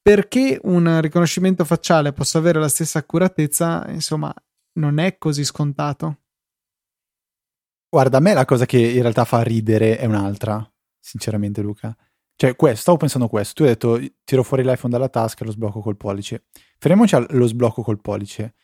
[0.01, 4.33] Perché un riconoscimento facciale possa avere la stessa accuratezza insomma
[4.79, 6.19] non è così scontato.
[7.89, 10.65] Guarda a me la cosa che in realtà fa ridere è un'altra
[11.01, 11.93] sinceramente Luca
[12.43, 13.53] cioè, questo, stavo pensando questo.
[13.53, 16.43] Tu hai detto, tiro fuori l'iPhone dalla tasca e lo sblocco col pollice.
[16.77, 18.55] Fermiamoci allo sblocco col pollice.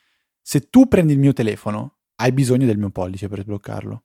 [0.42, 4.04] Se tu prendi il mio telefono, hai bisogno del mio pollice per sbloccarlo.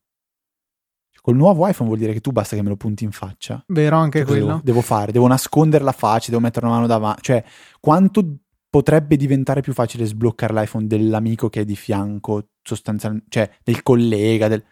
[1.21, 3.65] Col nuovo iPhone vuol dire che tu basta che me lo punti in faccia.
[3.67, 4.47] Vero, anche cioè, quello.
[4.47, 7.23] Devo, devo, fare, devo nascondere la faccia, devo mettere una mano davanti.
[7.23, 7.45] Cioè,
[7.81, 8.25] quanto
[8.71, 14.47] potrebbe diventare più facile sbloccare l'iPhone dell'amico che è di fianco, sostanzialmente, cioè del collega,
[14.47, 14.65] del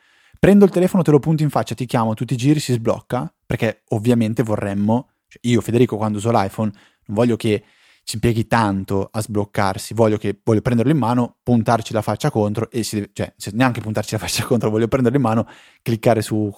[0.43, 3.33] prendo il telefono, te lo punto in faccia, ti chiamo, tu ti giri, si sblocca,
[3.53, 7.63] perché ovviamente vorremmo, cioè io Federico quando uso l'iPhone non voglio che
[8.03, 12.71] ci impieghi tanto a sbloccarsi, voglio, che, voglio prenderlo in mano, puntarci la faccia contro
[12.71, 15.47] e si deve, cioè neanche puntarci la faccia contro, voglio prenderlo in mano,
[15.83, 16.51] cliccare su,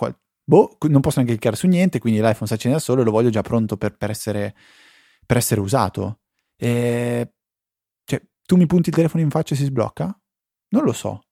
[0.44, 3.10] boh, non posso neanche cliccare su niente, quindi l'iPhone si accende da solo e lo
[3.10, 4.54] voglio già pronto per, per, essere,
[5.26, 6.20] per essere usato.
[6.56, 7.32] E,
[8.04, 10.16] cioè, tu mi punti il telefono in faccia e si sblocca?
[10.68, 11.24] Non lo so.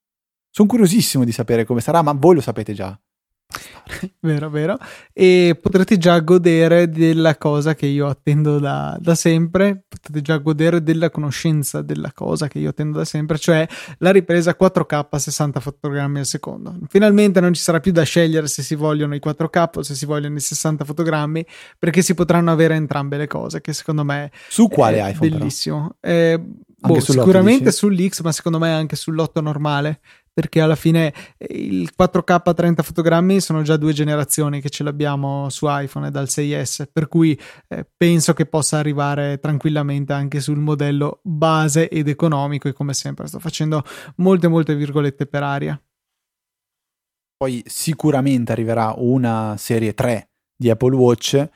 [0.50, 3.00] Sono curiosissimo di sapere come sarà, ma voi lo sapete già.
[4.20, 4.78] vero, vero.
[5.12, 10.82] E potrete già godere della cosa che io attendo da, da, sempre, potete già godere
[10.82, 13.66] della conoscenza della cosa che io attendo da sempre, cioè
[13.98, 16.76] la ripresa 4K a 60 fotogrammi al secondo.
[16.88, 20.06] Finalmente non ci sarà più da scegliere se si vogliono i 4K o se si
[20.06, 21.44] vogliono i 60 fotogrammi,
[21.78, 25.96] perché si potranno avere entrambe le cose, che secondo me Su quale è iPhone, bellissimo.
[26.00, 30.00] Eh, boh, sicuramente sull'X, ma secondo me anche sull'8 normale
[30.32, 34.82] perché alla fine eh, il 4K a 30 fotogrammi sono già due generazioni che ce
[34.82, 40.58] l'abbiamo su iPhone dal 6S, per cui eh, penso che possa arrivare tranquillamente anche sul
[40.58, 43.84] modello base ed economico e come sempre sto facendo
[44.16, 45.80] molte molte virgolette per aria.
[47.36, 51.48] Poi sicuramente arriverà una serie 3 di Apple Watch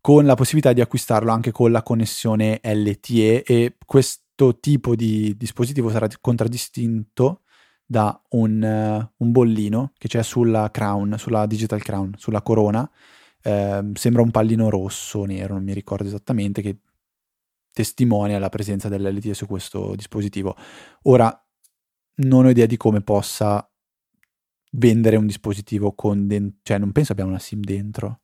[0.00, 5.90] con la possibilità di acquistarlo anche con la connessione LTE e questo tipo di dispositivo
[5.90, 7.42] sarà contraddistinto
[7.90, 12.88] da un, uh, un bollino che c'è sulla crown, sulla digital crown, sulla corona.
[13.42, 16.80] Eh, sembra un pallino rosso, nero, non mi ricordo esattamente, che
[17.72, 20.54] testimonia la presenza dell'LTE su questo dispositivo.
[21.04, 21.32] Ora,
[22.16, 23.66] non ho idea di come possa
[24.72, 28.20] vendere un dispositivo con dentro, cioè non penso abbia una SIM dentro.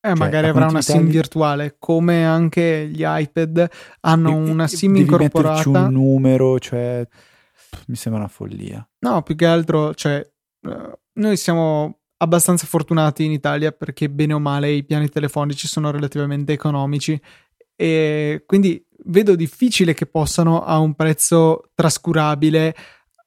[0.00, 1.10] Eh, cioè, magari avrà una SIM di...
[1.10, 3.68] virtuale, come anche gli iPad
[4.00, 5.62] hanno e, una SIM devi incorporata.
[5.62, 7.06] Devi un numero, cioè
[7.86, 8.86] mi sembra una follia.
[9.00, 10.26] No, più che altro, cioè,
[10.62, 15.90] uh, noi siamo abbastanza fortunati in Italia perché bene o male i piani telefonici sono
[15.90, 17.20] relativamente economici
[17.76, 22.74] e quindi vedo difficile che possano a un prezzo trascurabile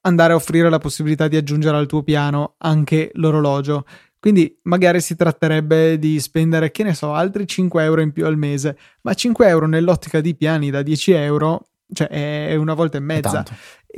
[0.02, 3.84] andare a offrire la possibilità di aggiungere al tuo piano anche l'orologio.
[4.20, 8.36] Quindi magari si tratterebbe di spendere, che ne so, altri 5 euro in più al
[8.36, 13.00] mese, ma 5 euro nell'ottica di piani da 10 euro, cioè è una volta e
[13.00, 13.44] mezza.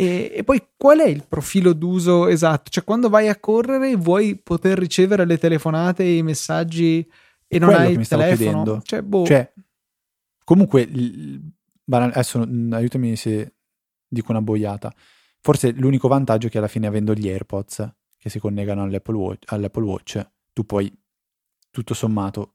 [0.01, 2.71] E, e, poi qual è il profilo d'uso esatto?
[2.71, 7.07] Cioè, quando vai a correre vuoi poter ricevere le telefonate e i messaggi
[7.47, 8.81] e non Quello hai il telefono?
[8.81, 9.27] Cioè, boh.
[9.27, 9.53] cioè,
[10.43, 10.89] comunque,
[11.91, 13.57] adesso aiutami se
[14.09, 14.91] dico una boiata.
[15.43, 19.53] Forse l'unico vantaggio è che alla fine, avendo gli AirPods che si collegano all'Apple Watch,
[19.53, 20.91] all'Apple Watch tu puoi
[21.71, 22.55] tutto sommato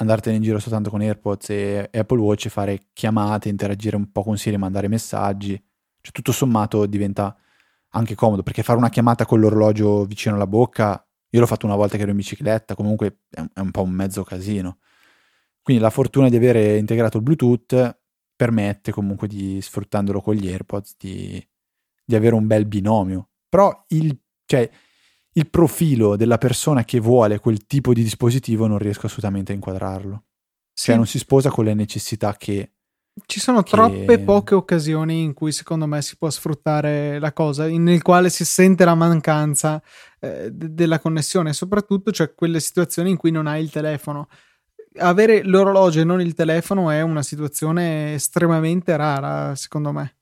[0.00, 4.38] andartene in giro soltanto con AirPods e Apple Watch, fare chiamate, interagire un po' con
[4.38, 5.62] Siri, mandare messaggi
[6.00, 7.36] cioè, tutto sommato diventa
[7.92, 11.76] anche comodo perché fare una chiamata con l'orologio vicino alla bocca, io l'ho fatto una
[11.76, 14.78] volta che ero in bicicletta, comunque è un, è un po' un mezzo casino.
[15.62, 17.98] Quindi la fortuna di avere integrato il Bluetooth
[18.34, 21.46] permette comunque di, sfruttandolo con gli AirPods, di,
[22.04, 23.30] di avere un bel binomio.
[23.48, 24.70] Però il, cioè,
[25.32, 30.12] il profilo della persona che vuole quel tipo di dispositivo non riesco assolutamente a inquadrarlo.
[30.12, 30.24] Cioè,
[30.72, 30.84] sì.
[30.84, 32.72] Cioè non si sposa con le necessità che...
[33.26, 33.70] Ci sono che...
[33.70, 38.44] troppe poche occasioni in cui secondo me si può sfruttare la cosa, nel quale si
[38.44, 39.82] sente la mancanza
[40.20, 44.28] eh, de- della connessione, soprattutto cioè quelle situazioni in cui non hai il telefono.
[44.98, 50.16] Avere l'orologio e non il telefono è una situazione estremamente rara, secondo me.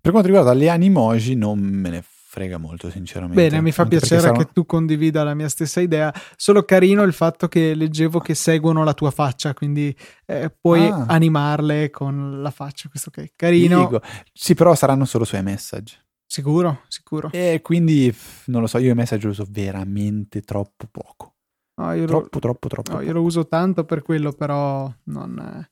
[0.00, 2.04] Per quanto riguarda le animoji, non me ne
[2.36, 3.48] frega molto, sinceramente.
[3.48, 4.36] Bene, mi fa Anche piacere sarà...
[4.36, 6.12] che tu condivida la mia stessa idea.
[6.36, 11.06] Solo carino il fatto che leggevo che seguono la tua faccia, quindi eh, puoi ah.
[11.08, 12.90] animarle con la faccia.
[12.90, 13.78] Questo che è carino.
[13.88, 14.02] Dico.
[14.34, 16.04] Sì, però saranno solo su iMessage.
[16.26, 17.30] Sicuro, sicuro.
[17.32, 18.14] E quindi
[18.46, 21.36] non lo so, io iMessage lo uso veramente troppo poco.
[21.76, 25.70] No, troppo, lo, troppo, troppo, no, io lo uso tanto per quello, però non, eh,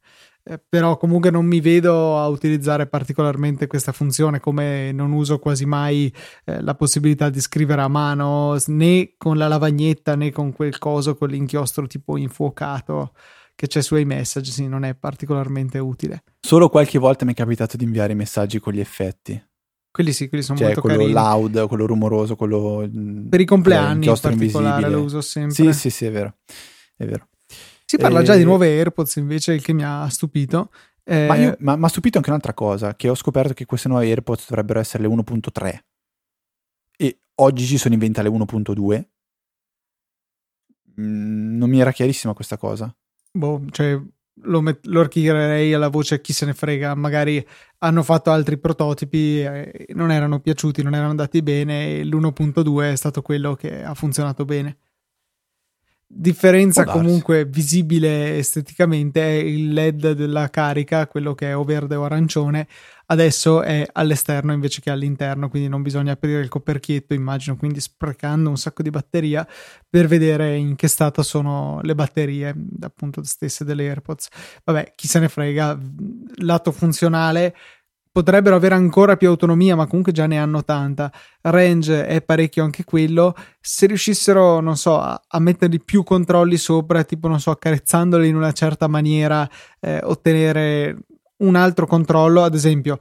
[0.69, 6.13] però comunque non mi vedo a utilizzare particolarmente questa funzione come non uso quasi mai
[6.45, 11.17] eh, la possibilità di scrivere a mano né con la lavagnetta né con quel coso
[11.17, 13.13] con l'inchiostro tipo infuocato
[13.57, 16.25] che c'è su iMessage, sì, non è particolarmente utile.
[16.41, 19.41] Solo qualche volta mi è capitato di inviare messaggi con gli effetti.
[19.91, 21.13] Quelli sì, quelli sono cioè, molto quello carini.
[21.13, 22.89] loud, quello rumoroso, quello...
[23.29, 24.89] Per i compleanni in particolare invisibile.
[24.89, 25.55] lo uso sempre.
[25.55, 26.39] Sì, sì, sì, è vero.
[26.97, 27.29] È vero.
[27.85, 28.25] Si parla e...
[28.25, 30.71] già di nuove AirPods invece, il che mi ha stupito.
[31.05, 31.27] Eh...
[31.27, 34.07] Ma, io, ma, ma ha stupito anche un'altra cosa, che ho scoperto che queste nuove
[34.07, 35.79] AirPods dovrebbero essere le 1.3
[36.97, 39.05] e oggi ci sono in venta le 1.2.
[41.01, 42.95] Mm, non mi era chiarissima questa cosa.
[43.33, 44.01] Boh, cioè
[44.43, 47.45] lo, met- lo archivierei alla voce chi se ne frega, magari
[47.79, 52.97] hanno fatto altri prototipi, eh, non erano piaciuti, non erano andati bene e l'1.2 è
[52.97, 54.79] stato quello che ha funzionato bene
[56.15, 62.05] differenza comunque visibile esteticamente è il LED della carica, quello che è o verde o
[62.05, 62.69] arancione,
[63.07, 68.49] adesso è all'esterno invece che all'interno, quindi non bisogna aprire il coperchietto, immagino, quindi sprecando
[68.49, 69.47] un sacco di batteria
[69.89, 74.29] per vedere in che stato sono le batterie appunto stesse delle AirPods.
[74.65, 75.79] Vabbè, chi se ne frega,
[76.37, 77.55] lato funzionale
[78.15, 81.11] potrebbero avere ancora più autonomia, ma comunque già ne hanno tanta.
[81.41, 83.35] Range è parecchio anche quello.
[83.61, 88.37] Se riuscissero, non so, a, a mettergli più controlli sopra, tipo, non so, accarezzandoli in
[88.37, 89.51] una certa maniera,
[89.81, 90.97] eh, ottenere
[91.39, 92.99] un altro controllo, ad esempio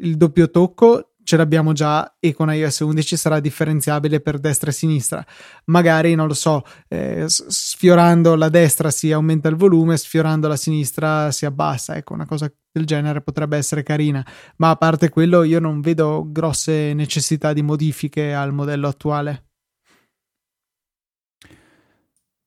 [0.00, 4.72] il doppio tocco ce l'abbiamo già e con iOS 11 sarà differenziabile per destra e
[4.72, 5.24] sinistra.
[5.66, 11.30] Magari, non lo so, eh, sfiorando la destra si aumenta il volume, sfiorando la sinistra
[11.32, 11.96] si abbassa.
[11.96, 14.24] Ecco, una cosa del genere potrebbe essere carina,
[14.56, 19.46] ma a parte quello io non vedo grosse necessità di modifiche al modello attuale.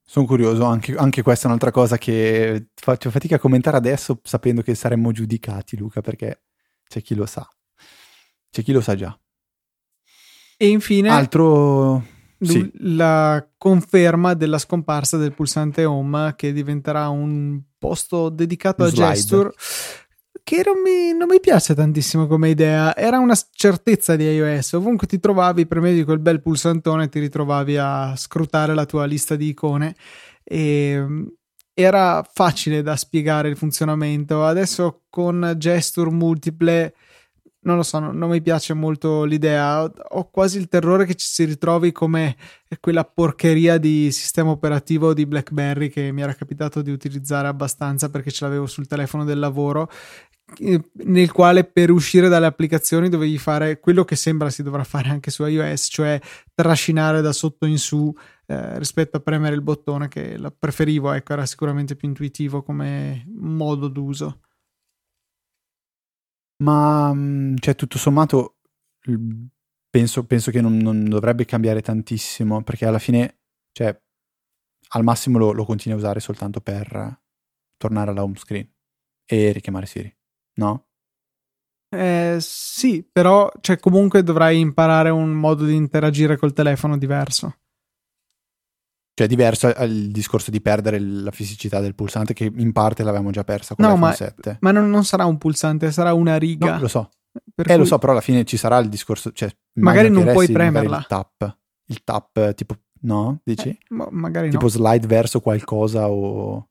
[0.10, 4.62] Sono curioso, anche, anche, questa è un'altra cosa che faccio fatica a commentare adesso sapendo
[4.62, 6.44] che saremmo giudicati, Luca, perché
[6.88, 7.46] c'è chi lo sa.
[8.50, 9.18] C'è chi lo sa già.
[10.58, 11.10] E infine...
[11.10, 12.16] Altro...
[12.40, 12.72] Sì.
[12.82, 19.14] La conferma della scomparsa del pulsante home che diventerà un posto dedicato un a slide.
[19.14, 19.52] gesture
[20.48, 22.96] che non mi, non mi, piace tantissimo come idea.
[22.96, 24.74] Era una certezza di iOS.
[24.74, 29.50] Ovunque ti trovavi, premevi quel bel pulsantone, ti ritrovavi a scrutare la tua lista di
[29.50, 29.94] icone.
[30.46, 31.06] E
[31.74, 34.46] era facile da spiegare il funzionamento.
[34.46, 36.94] Adesso con gesture multiple
[37.68, 39.84] non lo so, non, non, mi piace molto l'idea.
[39.84, 42.38] Ho, quasi il terrore che ci si ritrovi come
[42.80, 48.32] quella porcheria di sistema operativo di BlackBerry che mi era capitato di utilizzare abbastanza perché
[48.32, 49.92] ce l'avevo sul telefono del lavoro,
[51.04, 55.30] nel quale per uscire dalle applicazioni dovevi fare quello che sembra si dovrà fare anche
[55.30, 56.20] su iOS, cioè
[56.56, 58.14] trascinare da sotto in su
[58.46, 63.90] eh, rispetto a premere il bottone che preferivo, ecco, era sicuramente più intuitivo come modo
[63.90, 64.40] d'uso.
[66.64, 68.58] Ma mm, cioè, tutto sommato
[69.90, 73.40] penso, penso che non, non, dovrebbe cambiare tantissimo perché alla fine,
[73.72, 74.00] cioè,
[74.90, 77.22] al massimo lo, lo continui a usare soltanto per
[77.78, 78.68] tornare alla home screen
[79.26, 80.16] e richiamare Siri,
[80.56, 80.88] no?
[81.90, 87.60] Eh, sì, però cioè, comunque dovrai imparare un modo di interagire col telefono diverso.
[89.18, 93.44] Cioè, diverso il discorso di perdere la fisicità del pulsante, che in parte l'avevamo già
[93.44, 94.58] persa con no, l'iPhone ma, 7.
[94.62, 96.76] Ma non, non, sarà un pulsante, sarà una riga.
[96.76, 97.10] No, lo so.
[97.32, 97.78] Per eh, cui...
[97.78, 99.32] lo so, però alla fine ci sarà il discorso.
[99.32, 99.50] Cioè,
[99.80, 100.98] magari non puoi premerla.
[100.98, 103.40] Il tap, il tap, tipo, no?
[103.44, 103.70] Dici?
[103.70, 104.70] Eh, ma magari tipo no.
[104.70, 106.68] slide verso qualcosa o.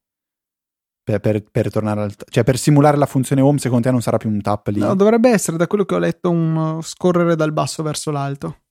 [1.03, 2.15] Per, per, per, tornare al.
[2.31, 4.79] Cioè, per simulare la funzione home, secondo te non sarà più un tap lì?
[4.79, 8.66] No, dovrebbe essere, da quello che ho letto, un scorrere dal basso verso l'alto.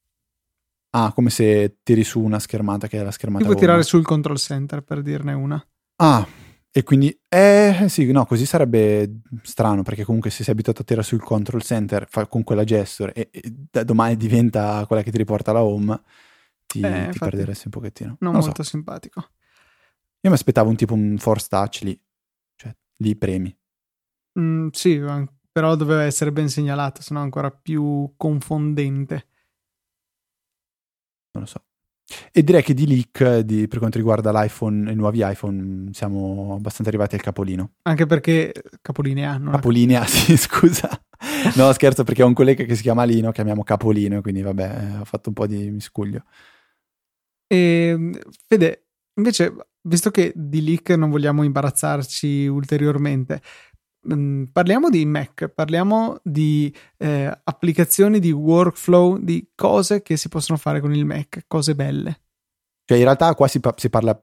[0.97, 3.43] Ah, come se tiri su una schermata che è la schermata.
[3.43, 5.61] Ti puoi tirare sul control center per dirne una.
[5.97, 6.25] Ah,
[6.77, 11.05] E quindi, eh sì, no, così sarebbe strano perché comunque se sei abituato a tirare
[11.05, 13.41] sul control center fa con quella gesture e, e
[13.71, 16.01] da domani diventa quella che ti riporta alla home,
[16.65, 18.17] ti, Eh, ti perderesti un pochettino.
[18.19, 18.69] Non Non molto so.
[18.69, 19.19] simpatico.
[20.21, 21.97] Io mi aspettavo un tipo un force touch lì,
[22.55, 23.55] cioè lì premi.
[24.37, 25.01] Mm, sì,
[25.51, 29.27] però doveva essere ben segnalato, sennò ancora più confondente.
[31.35, 31.63] Non lo so.
[32.31, 36.89] E direi che di leak di- per quanto riguarda l'iPhone, i nuovi iPhone, siamo abbastanza
[36.89, 37.71] arrivati al capolino.
[37.83, 40.87] Anche perché capolinea non ha- Capolinea, sì, scusa.
[41.55, 44.63] No, scherzo perché ho un collega che si chiama Lino, chiamiamo Capolino, quindi vabbè,
[44.93, 46.23] eh, ho fatto un po' di miscuglio.
[47.47, 48.11] E,
[48.47, 53.41] Fede, invece, visto che di leak non vogliamo imbarazzarci ulteriormente,
[54.51, 60.79] parliamo di Mac, parliamo di eh, applicazioni, di workflow, di cose che si possono fare
[60.79, 62.21] con il Mac, cose belle.
[62.85, 64.19] Cioè, in realtà qua si, pa- si parla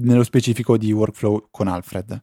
[0.00, 2.22] nello specifico di workflow con Alfred.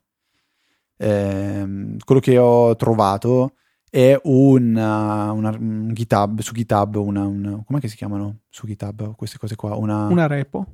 [0.98, 3.56] Ehm, quello che ho trovato
[3.90, 8.66] è un, uh, una- un GitHub, su GitHub, una, una, com'è che si chiamano su
[8.68, 9.76] GitHub queste cose qua?
[9.76, 10.66] Una, Una repo.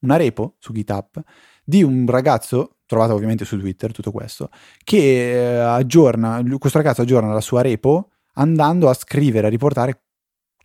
[0.00, 1.22] una repo su GitHub
[1.70, 4.50] di un ragazzo, trovato ovviamente su Twitter, tutto questo,
[4.82, 10.02] che eh, aggiorna, questo ragazzo aggiorna la sua repo andando a scrivere, a riportare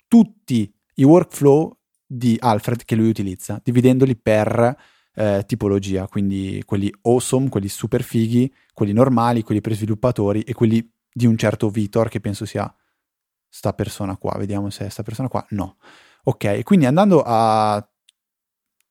[0.07, 1.77] tutti i workflow
[2.07, 4.75] di Alfred che lui utilizza, dividendoli per
[5.13, 10.91] eh, tipologia, quindi quelli awesome, quelli super fighi, quelli normali, quelli per sviluppatori e quelli
[11.13, 12.73] di un certo Vitor che penso sia
[13.47, 15.77] sta persona qua, vediamo se è sta persona qua, no.
[16.23, 17.87] Ok, quindi andando a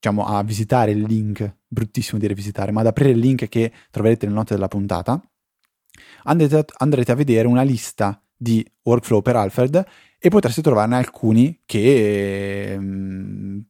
[0.05, 4.27] diciamo a visitare il link, bruttissimo dire visitare, ma ad aprire il link che troverete
[4.27, 5.19] nelle note della puntata,
[6.25, 9.83] andrete, andrete a vedere una lista di workflow per Alfred
[10.19, 13.65] e potreste trovarne alcuni che ehm,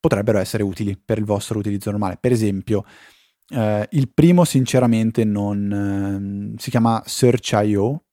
[0.00, 2.18] potrebbero essere utili per il vostro utilizzo normale.
[2.20, 2.84] Per esempio,
[3.50, 8.04] eh, il primo sinceramente non ehm, si chiama Search.io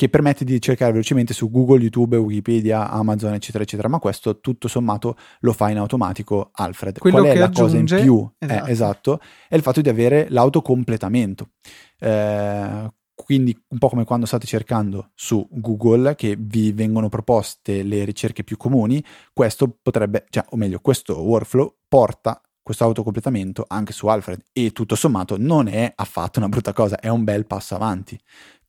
[0.00, 4.66] che permette di cercare velocemente su Google, YouTube, Wikipedia, Amazon, eccetera, eccetera, ma questo tutto
[4.66, 6.96] sommato lo fa in automatico Alfred.
[6.96, 8.30] Quello Qual è che la cosa in aggiunge- più?
[8.38, 8.66] esatto.
[8.66, 11.50] Eh, esatto, è il fatto di avere l'autocompletamento.
[11.98, 18.02] Eh, quindi un po' come quando state cercando su Google che vi vengono proposte le
[18.06, 24.06] ricerche più comuni, questo potrebbe, cioè, o meglio, questo workflow porta questo autocompletamento anche su
[24.06, 28.18] Alfred e tutto sommato non è affatto una brutta cosa, è un bel passo avanti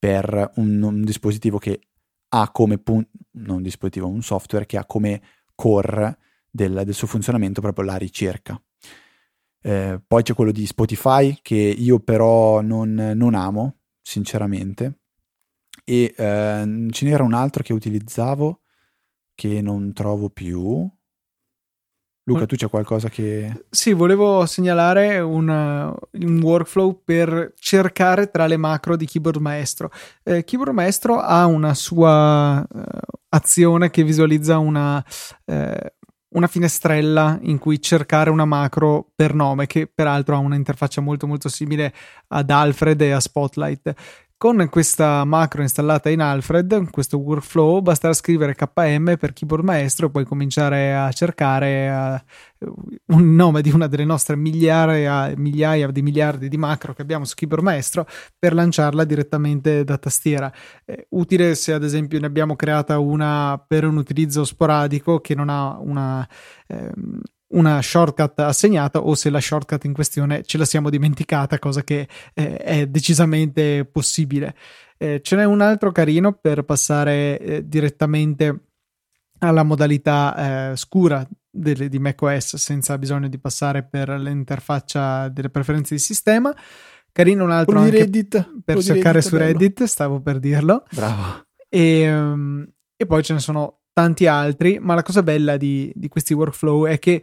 [0.02, 1.80] per un, un dispositivo che
[2.30, 5.22] ha come pun- non un dispositivo, un software che ha come
[5.54, 6.18] core
[6.50, 8.60] del, del suo funzionamento proprio la ricerca.
[9.62, 15.02] Eh, poi c'è quello di Spotify che io però non, non amo, sinceramente.
[15.84, 18.62] E eh, ce n'era un altro che utilizzavo
[19.36, 20.90] che non trovo più.
[22.24, 23.66] Luca, tu c'è qualcosa che...
[23.70, 29.90] Sì, volevo segnalare un, uh, un workflow per cercare tra le macro di Keyboard Maestro.
[30.24, 32.84] Eh, Keyboard Maestro ha una sua eh,
[33.30, 35.04] azione che visualizza una,
[35.46, 35.94] eh,
[36.36, 41.50] una finestrella in cui cercare una macro per nome, che peraltro ha un'interfaccia molto molto
[41.50, 41.92] simile
[42.28, 43.94] ad Alfred e a Spotlight.
[44.42, 50.10] Con questa macro installata in Alfred, questo workflow, basterà scrivere KM per keyboard maestro e
[50.10, 52.24] poi cominciare a cercare
[52.58, 52.72] eh,
[53.14, 57.36] un nome di una delle nostre migliaia, migliaia di miliardi di macro che abbiamo su
[57.36, 58.08] keyboard maestro
[58.40, 60.52] per lanciarla direttamente da tastiera.
[60.86, 65.50] Eh, utile se ad esempio ne abbiamo creata una per un utilizzo sporadico che non
[65.50, 66.28] ha una...
[66.66, 67.22] Ehm,
[67.52, 72.08] una shortcut assegnata o se la shortcut in questione ce la siamo dimenticata, cosa che
[72.34, 74.56] eh, è decisamente possibile.
[74.98, 78.68] Eh, ce n'è un altro carino per passare eh, direttamente
[79.40, 85.96] alla modalità eh, scura delle, di macOS senza bisogno di passare per l'interfaccia delle preferenze
[85.96, 86.56] di sistema.
[87.12, 88.62] Carino un altro Reddit.
[88.64, 89.52] per cercare Reddit su è bello.
[89.52, 90.86] Reddit, stavo per dirlo.
[90.92, 91.46] Bravo.
[91.68, 96.08] E, um, e poi ce ne sono tanti altri, ma la cosa bella di, di
[96.08, 97.22] questi workflow è che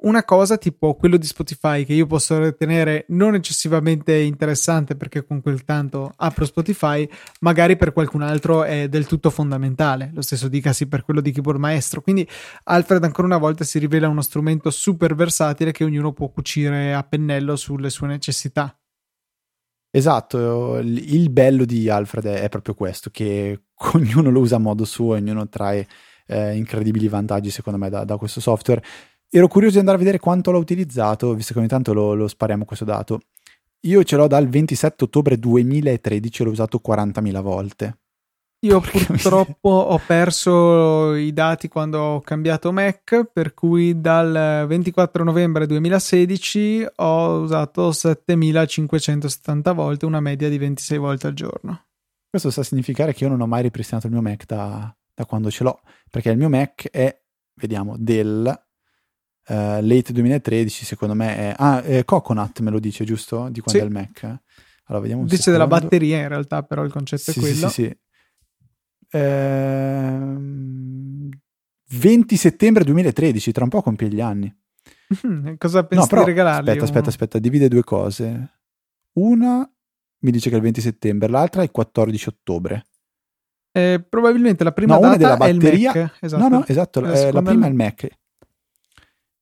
[0.00, 5.40] una cosa tipo quello di Spotify che io posso ritenere non eccessivamente interessante perché con
[5.40, 7.08] quel tanto apro Spotify,
[7.40, 10.10] magari per qualcun altro è del tutto fondamentale.
[10.14, 12.02] Lo stesso dicasi per quello di Keyboard Maestro.
[12.02, 12.28] Quindi
[12.64, 17.02] Alfred ancora una volta si rivela uno strumento super versatile che ognuno può cucire a
[17.02, 18.78] pennello sulle sue necessità.
[19.90, 23.62] Esatto, il bello di Alfred è, proprio questo, che
[23.94, 25.86] ognuno lo usa a modo suo ognuno trae
[26.28, 28.82] eh, incredibili vantaggi secondo me da, da questo software.
[29.30, 32.28] Ero curioso di andare a vedere quanto l'ho utilizzato, visto che ogni tanto lo, lo
[32.28, 33.20] spariamo questo dato.
[33.82, 37.98] Io ce l'ho dal 27 ottobre 2013 e l'ho usato 40.000 volte.
[38.60, 45.66] Io purtroppo ho perso i dati quando ho cambiato Mac, per cui dal 24 novembre
[45.66, 51.84] 2016 ho usato 7570 volte, una media di 26 volte al giorno.
[52.28, 55.26] Questo sta a significare che io non ho mai ripristinato il mio Mac da, da
[55.26, 57.20] quando ce l'ho, perché il mio Mac è,
[57.54, 58.46] vediamo, del
[59.48, 61.54] uh, late 2013, secondo me è...
[61.56, 63.48] Ah, è Coconut me lo dice, giusto?
[63.50, 63.78] Di quando sì.
[63.78, 64.22] è il Mac?
[64.84, 65.66] Allora, vediamo un Dice secondo.
[65.66, 67.68] della batteria in realtà, però il concetto sì, è quello.
[67.68, 67.98] Sì, sì, sì.
[69.10, 70.48] Ehm,
[71.90, 74.56] 20 settembre 2013, tra un po' compie gli anni.
[75.26, 76.68] Mm, cosa pensi no, però, di regalargli?
[76.68, 78.60] Aspetta, aspetta, aspetta, divide due cose.
[79.14, 79.68] Una
[80.20, 82.84] mi dice che è il 20 settembre, l'altra è il 14 ottobre.
[83.72, 85.92] Eh, probabilmente la prima no, data della batteria...
[85.94, 86.16] Mac.
[86.20, 86.42] Esatto.
[86.42, 88.08] No, no, esatto, la, eh, la prima è il Mac.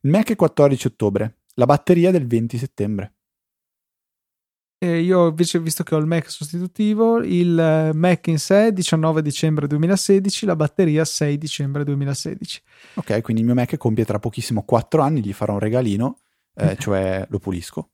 [0.01, 3.15] Il Mac è 14 ottobre, la batteria del 20 settembre.
[4.79, 9.23] E io invece, visto che ho il Mac sostitutivo, il eh, Mac in sé 19
[9.23, 12.63] dicembre 2016, la batteria 6 dicembre 2016.
[12.95, 16.19] Ok, quindi il mio Mac compie tra pochissimo 4 anni, gli farò un regalino,
[16.55, 17.93] eh, cioè lo pulisco.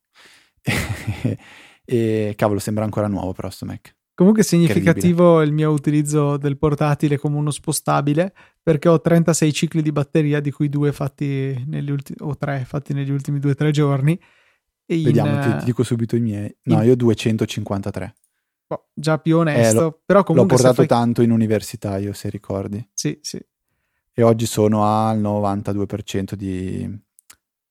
[1.85, 3.95] e cavolo, sembra ancora nuovo però sto Mac.
[4.15, 9.83] Comunque è significativo il mio utilizzo del portatile come uno spostabile perché ho 36 cicli
[9.83, 14.21] di batteria di cui due fatti negli ultimi o tre fatti negli ultimi 2-3 giorni
[14.87, 16.55] in, Vediamo, ti, ti, dico subito i miei.
[16.65, 16.89] No, in...
[16.89, 18.15] io 253.
[18.67, 20.57] Boh, già più onesto, eh, lo, però comunque...
[20.57, 20.87] L'ho portato fai...
[20.87, 22.87] tanto in università, io se ricordi.
[22.93, 23.41] Sì, sì.
[24.15, 27.01] E oggi sono al 92% di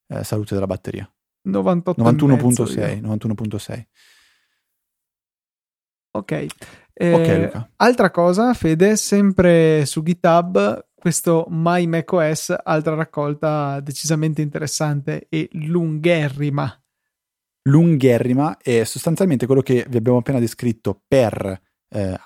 [0.08, 1.12] eh, salute della batteria.
[1.44, 3.86] 98 91.6, 91.6.
[6.12, 6.46] Ok.
[6.94, 7.70] Eh, ok, Luca.
[7.78, 16.76] Altra cosa, Fede, sempre su GitHub, questo My macOS, altra raccolta decisamente interessante e lungherrima
[17.64, 22.20] lungherrima e sostanzialmente quello che vi abbiamo appena descritto per eh,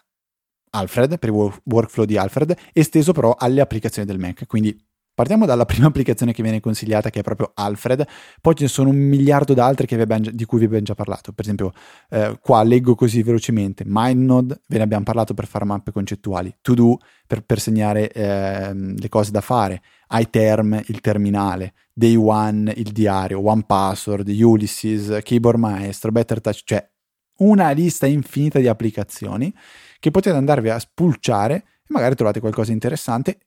[0.72, 4.46] Alfred, per il workflow di Alfred, esteso però alle applicazioni del Mac.
[4.46, 4.78] Quindi
[5.16, 8.06] partiamo dalla prima applicazione che viene consigliata, che è proprio Alfred,
[8.42, 11.32] poi ce ne sono un miliardo d'altre già, di cui vi abbiamo già parlato.
[11.32, 11.72] Per esempio,
[12.10, 16.74] eh, qua leggo così velocemente: MindNode, ve ne abbiamo parlato per fare mappe concettuali, To
[16.74, 22.92] Do per, per segnare eh, le cose da fare, iTerm, il terminale, Day One, il
[22.92, 26.88] diario, One Password, Ulysses, Keyboard Maestro, Better Touch, cioè
[27.38, 29.54] una lista infinita di applicazioni
[30.00, 33.40] che potete andarvi a spulciare e magari trovate qualcosa di interessante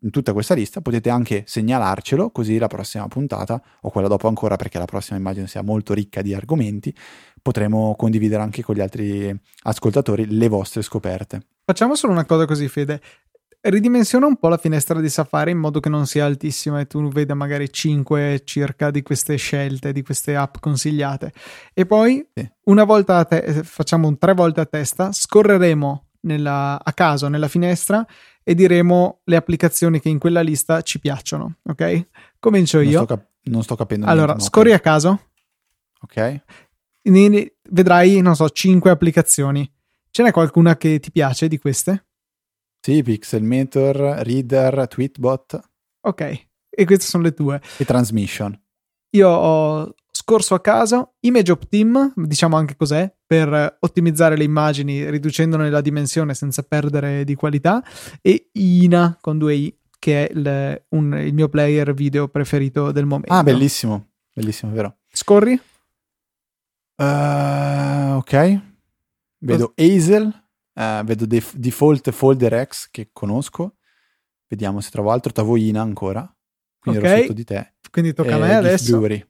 [0.00, 4.56] in tutta questa lista potete anche segnalarcelo così la prossima puntata o quella dopo ancora
[4.56, 6.94] perché la prossima immagino sia molto ricca di argomenti
[7.40, 12.66] potremo condividere anche con gli altri ascoltatori le vostre scoperte facciamo solo una cosa così
[12.68, 13.00] Fede
[13.70, 17.08] ridimensiona un po' la finestra di Safari in modo che non sia altissima e tu
[17.08, 21.32] veda magari 5 circa di queste scelte, di queste app consigliate.
[21.74, 22.48] E poi sì.
[22.64, 27.48] una volta a te- facciamo un tre volte a testa, scorreremo nella, a caso nella
[27.48, 28.06] finestra
[28.42, 32.08] e diremo le applicazioni che in quella lista ci piacciono, ok?
[32.38, 32.98] Comincio io.
[32.98, 34.06] Non sto, cap- non sto capendo.
[34.06, 34.78] Allora, niente, scorri okay.
[34.78, 35.20] a caso.
[36.00, 36.40] Ok.
[37.68, 39.68] Vedrai, non so, 5 applicazioni.
[40.10, 42.06] Ce n'è qualcuna che ti piace di queste?
[42.80, 45.60] Sì, Pixelmator, Reader, Tweetbot.
[46.02, 47.60] Ok, e queste sono le tue.
[47.78, 48.58] E Transmission.
[49.10, 55.68] Io ho scorso a caso Image Optim, diciamo anche cos'è, per ottimizzare le immagini riducendone
[55.68, 57.82] la dimensione senza perdere di qualità,
[58.22, 63.06] e Ina con due I, che è il, un, il mio player video preferito del
[63.06, 63.32] momento.
[63.32, 64.98] Ah, bellissimo, bellissimo, vero.
[65.12, 65.60] Scorri?
[66.96, 68.60] Uh, ok.
[69.38, 70.44] Vedo Hazel
[70.76, 73.76] Uh, vedo def- Default Folder X che conosco.
[74.46, 75.32] Vediamo se trovo altro.
[75.32, 76.30] Tavoina ancora.
[76.78, 77.12] Quindi okay.
[77.12, 77.74] ero sotto di te.
[77.90, 78.98] Quindi tocca a me adesso.
[78.98, 79.26] Brewery.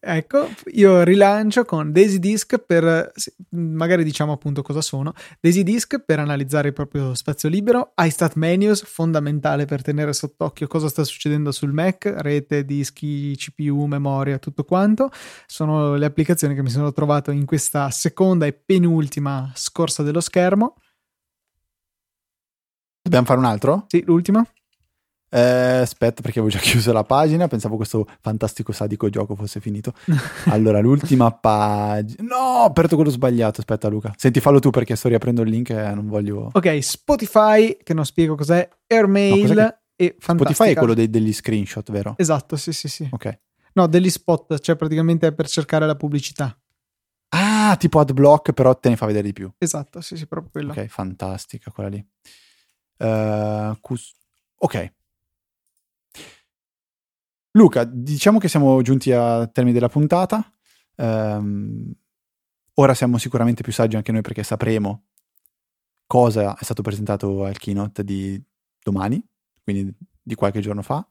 [0.00, 3.12] Ecco, io rilancio con Daisy Disk per,
[3.50, 8.84] magari diciamo appunto cosa sono, Daisy Disk per analizzare il proprio spazio libero, iStat Menus,
[8.84, 15.10] fondamentale per tenere sott'occhio cosa sta succedendo sul Mac, rete, dischi, CPU, memoria, tutto quanto,
[15.46, 20.76] sono le applicazioni che mi sono trovato in questa seconda e penultima scorsa dello schermo.
[23.02, 23.84] Dobbiamo fare un altro?
[23.88, 24.46] Sì, l'ultima.
[25.34, 27.48] Eh, aspetta, perché avevo già chiuso la pagina.
[27.48, 29.92] Pensavo questo fantastico sadico gioco fosse finito.
[30.46, 32.22] Allora, l'ultima pagina.
[32.22, 33.60] No, ho aperto quello sbagliato.
[33.60, 34.14] Aspetta, Luca.
[34.16, 36.50] Senti, fallo tu perché sto riaprendo il link e non voglio.
[36.52, 40.54] Ok, Spotify, che non spiego cos'è, Airmail no, cos'è e Fantastica.
[40.54, 42.14] Spotify è quello dei, degli screenshot, vero?
[42.16, 43.08] Esatto, sì, sì, sì.
[43.10, 43.38] Ok.
[43.72, 46.56] No, degli spot, cioè praticamente è per cercare la pubblicità.
[47.30, 49.50] Ah, tipo AdBlock, però te ne fa vedere di più.
[49.58, 50.70] Esatto, sì, sì, proprio quello.
[50.70, 52.06] Ok, fantastica quella lì.
[52.98, 54.14] Uh, cus-
[54.58, 54.92] ok,
[57.56, 60.44] Luca, diciamo che siamo giunti al termine della puntata.
[60.96, 61.92] Um,
[62.74, 65.04] ora siamo sicuramente più saggi anche noi perché sapremo
[66.04, 68.42] cosa è stato presentato al keynote di
[68.82, 69.24] domani,
[69.62, 71.06] quindi di qualche giorno fa.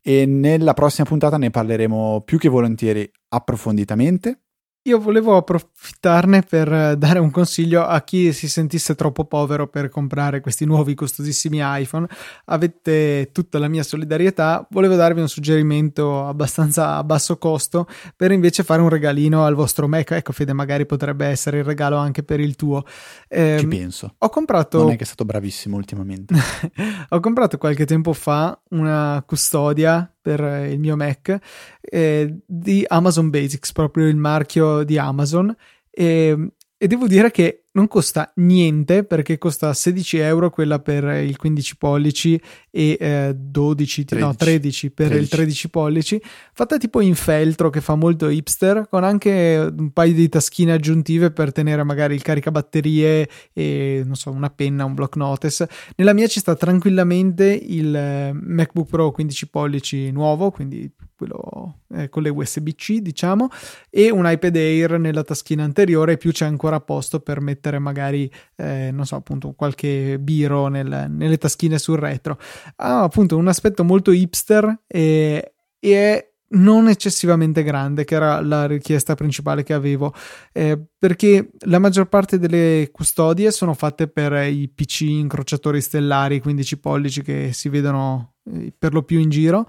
[0.00, 4.43] E nella prossima puntata ne parleremo più che volentieri approfonditamente
[4.86, 9.88] io volevo approfittarne per eh, dare un consiglio a chi si sentisse troppo povero per
[9.88, 12.06] comprare questi nuovi costosissimi iPhone.
[12.46, 14.66] Avete tutta la mia solidarietà.
[14.70, 19.88] Volevo darvi un suggerimento abbastanza a basso costo per invece fare un regalino al vostro
[19.88, 20.10] Mac.
[20.10, 22.84] Ecco, Fede, magari potrebbe essere il regalo anche per il tuo.
[23.26, 24.14] Eh, Ci penso.
[24.18, 24.82] Ho comprato.
[24.82, 26.34] Non è che è stato bravissimo ultimamente.
[27.08, 31.38] ho comprato qualche tempo fa una custodia per il mio Mac
[31.82, 35.54] eh, di Amazon Basics, proprio il marchio di Amazon.
[35.90, 36.48] E,
[36.78, 41.76] e devo dire che non costa niente perché costa 16 euro quella per il 15
[41.76, 44.26] pollici e eh, 12, 13.
[44.26, 45.22] no 13 per 13.
[45.22, 46.22] il 13 pollici,
[46.52, 51.32] fatta tipo in feltro che fa molto hipster, con anche un paio di taschine aggiuntive
[51.32, 55.68] per tenere magari il caricabatterie e non so, una penna, un block notice.
[55.96, 62.08] Nella mia ci sta tranquillamente il eh, MacBook Pro 15 pollici nuovo, quindi quello eh,
[62.08, 63.48] con le USB-C, diciamo,
[63.88, 68.30] e un iPad Air nella taschina anteriore, più c'è ancora posto per mettere mettere magari,
[68.56, 72.38] eh, non so, appunto qualche biro nel, nelle taschine sul retro.
[72.76, 78.66] Ha appunto un aspetto molto hipster e, e è non eccessivamente grande, che era la
[78.66, 80.12] richiesta principale che avevo,
[80.52, 86.78] eh, perché la maggior parte delle custodie sono fatte per i PC incrociatori stellari 15
[86.78, 89.66] pollici che si vedono eh, per lo più in giro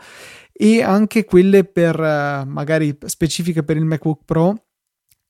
[0.51, 4.64] e anche quelle per eh, magari specifiche per il MacBook Pro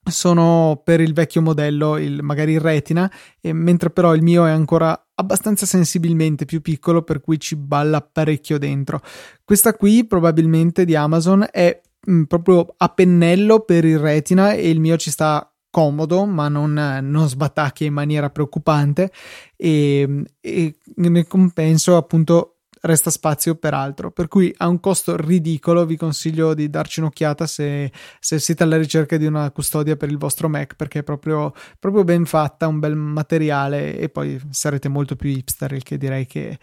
[0.10, 4.52] sono per il vecchio modello, il, magari il Retina, e, mentre però il mio è
[4.52, 9.02] ancora abbastanza sensibilmente più piccolo, per cui ci balla parecchio dentro.
[9.44, 14.70] Questa qui, probabilmente di Amazon, è mh, mm, proprio a pennello per il Retina e
[14.70, 19.12] il mio ci sta comodo, ma non, non sbatacchia in maniera preoccupante.
[19.58, 22.55] E, e nel compenso, appunto,
[22.86, 24.12] resta spazio per altro.
[24.12, 28.78] Per cui a un costo ridicolo vi consiglio di darci un'occhiata se, se siete alla
[28.78, 32.80] ricerca di una custodia per il vostro Mac, perché è proprio, proprio ben fatta, un
[32.80, 36.60] bel materiale e poi sarete molto più hipster, il che direi che,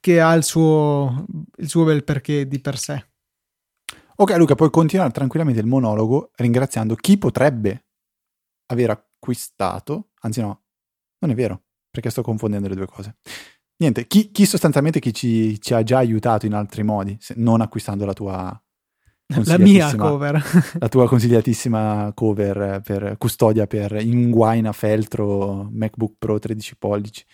[0.00, 3.06] che ha il suo, il suo bel perché di per sé.
[4.16, 7.84] Ok Luca, puoi continuare tranquillamente il monologo ringraziando chi potrebbe
[8.68, 10.62] aver acquistato, anzi no,
[11.18, 13.16] non è vero, perché sto confondendo le due cose.
[13.78, 18.06] Niente, chi, chi sostanzialmente chi ci, ci, ha già aiutato in altri modi, non acquistando
[18.06, 18.60] la tua
[19.44, 20.40] la mia cover,
[20.78, 27.24] la tua consigliatissima cover per custodia per Inguaina Feltro MacBook Pro 13 pollici.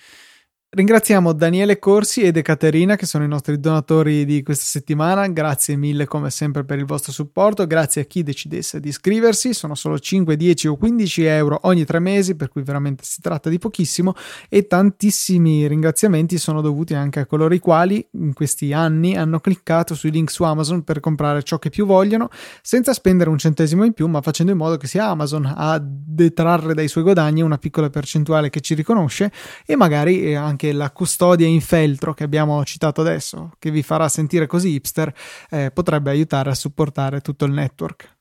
[0.74, 5.28] Ringraziamo Daniele Corsi ed Ekaterina che sono i nostri donatori di questa settimana.
[5.28, 7.66] Grazie mille come sempre per il vostro supporto.
[7.66, 9.52] Grazie a chi decidesse di iscriversi.
[9.52, 13.50] Sono solo 5, 10 o 15 euro ogni tre mesi, per cui veramente si tratta
[13.50, 14.14] di pochissimo.
[14.48, 19.94] E tantissimi ringraziamenti sono dovuti anche a coloro i quali in questi anni hanno cliccato
[19.94, 22.30] sui link su Amazon per comprare ciò che più vogliono,
[22.62, 26.72] senza spendere un centesimo in più, ma facendo in modo che sia Amazon a detrarre
[26.72, 29.30] dai suoi guadagni una piccola percentuale che ci riconosce
[29.66, 34.08] e magari anche anche la custodia in feltro che abbiamo citato adesso, che vi farà
[34.08, 35.12] sentire così hipster,
[35.50, 38.16] eh, potrebbe aiutare a supportare tutto il network.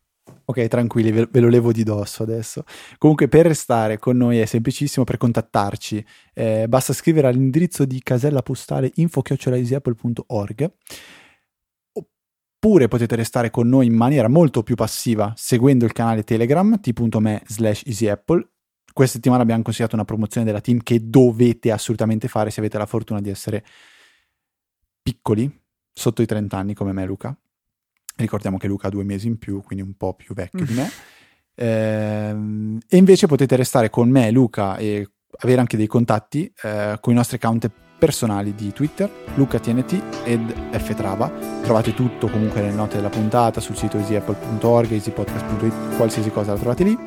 [0.46, 2.64] Ok, tranquilli, ve, lo levo di dosso adesso.
[2.98, 6.04] Comunque, per restare con noi è semplicissimo per contattarci.
[6.34, 10.72] Eh, basta scrivere all'indirizzo di casella postale info-easyapple.org
[11.94, 17.42] oppure potete restare con noi in maniera molto più passiva seguendo il canale Telegram t.me
[17.48, 18.48] slash easyapple
[18.94, 22.86] questa settimana abbiamo consigliato una promozione della team che dovete assolutamente fare se avete la
[22.86, 23.64] fortuna di essere
[25.02, 25.52] piccoli,
[25.94, 27.36] sotto i 30 anni come me Luca.
[28.16, 30.90] Ricordiamo che Luca ha due mesi in più, quindi un po' più vecchio di me.
[31.54, 32.36] Eh,
[32.88, 37.16] e invece potete restare con me, Luca, e avere anche dei contatti eh, con i
[37.16, 37.70] nostri account
[38.02, 41.32] personali di Twitter, LucaTNT ed Ftrava.
[41.62, 46.84] Trovate tutto comunque nelle note della puntata sul sito easyapple.org, easypodcast.it, qualsiasi cosa la trovate
[46.84, 46.98] lì.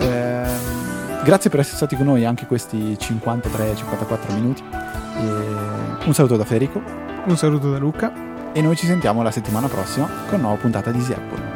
[0.00, 0.27] Eh,
[1.28, 4.64] Grazie per essere stati con noi anche questi 53-54 minuti.
[4.72, 6.80] E un saluto da Federico.
[7.26, 8.50] Un saluto da Luca.
[8.54, 11.47] E noi ci sentiamo la settimana prossima con una nuova puntata di Easy Apple.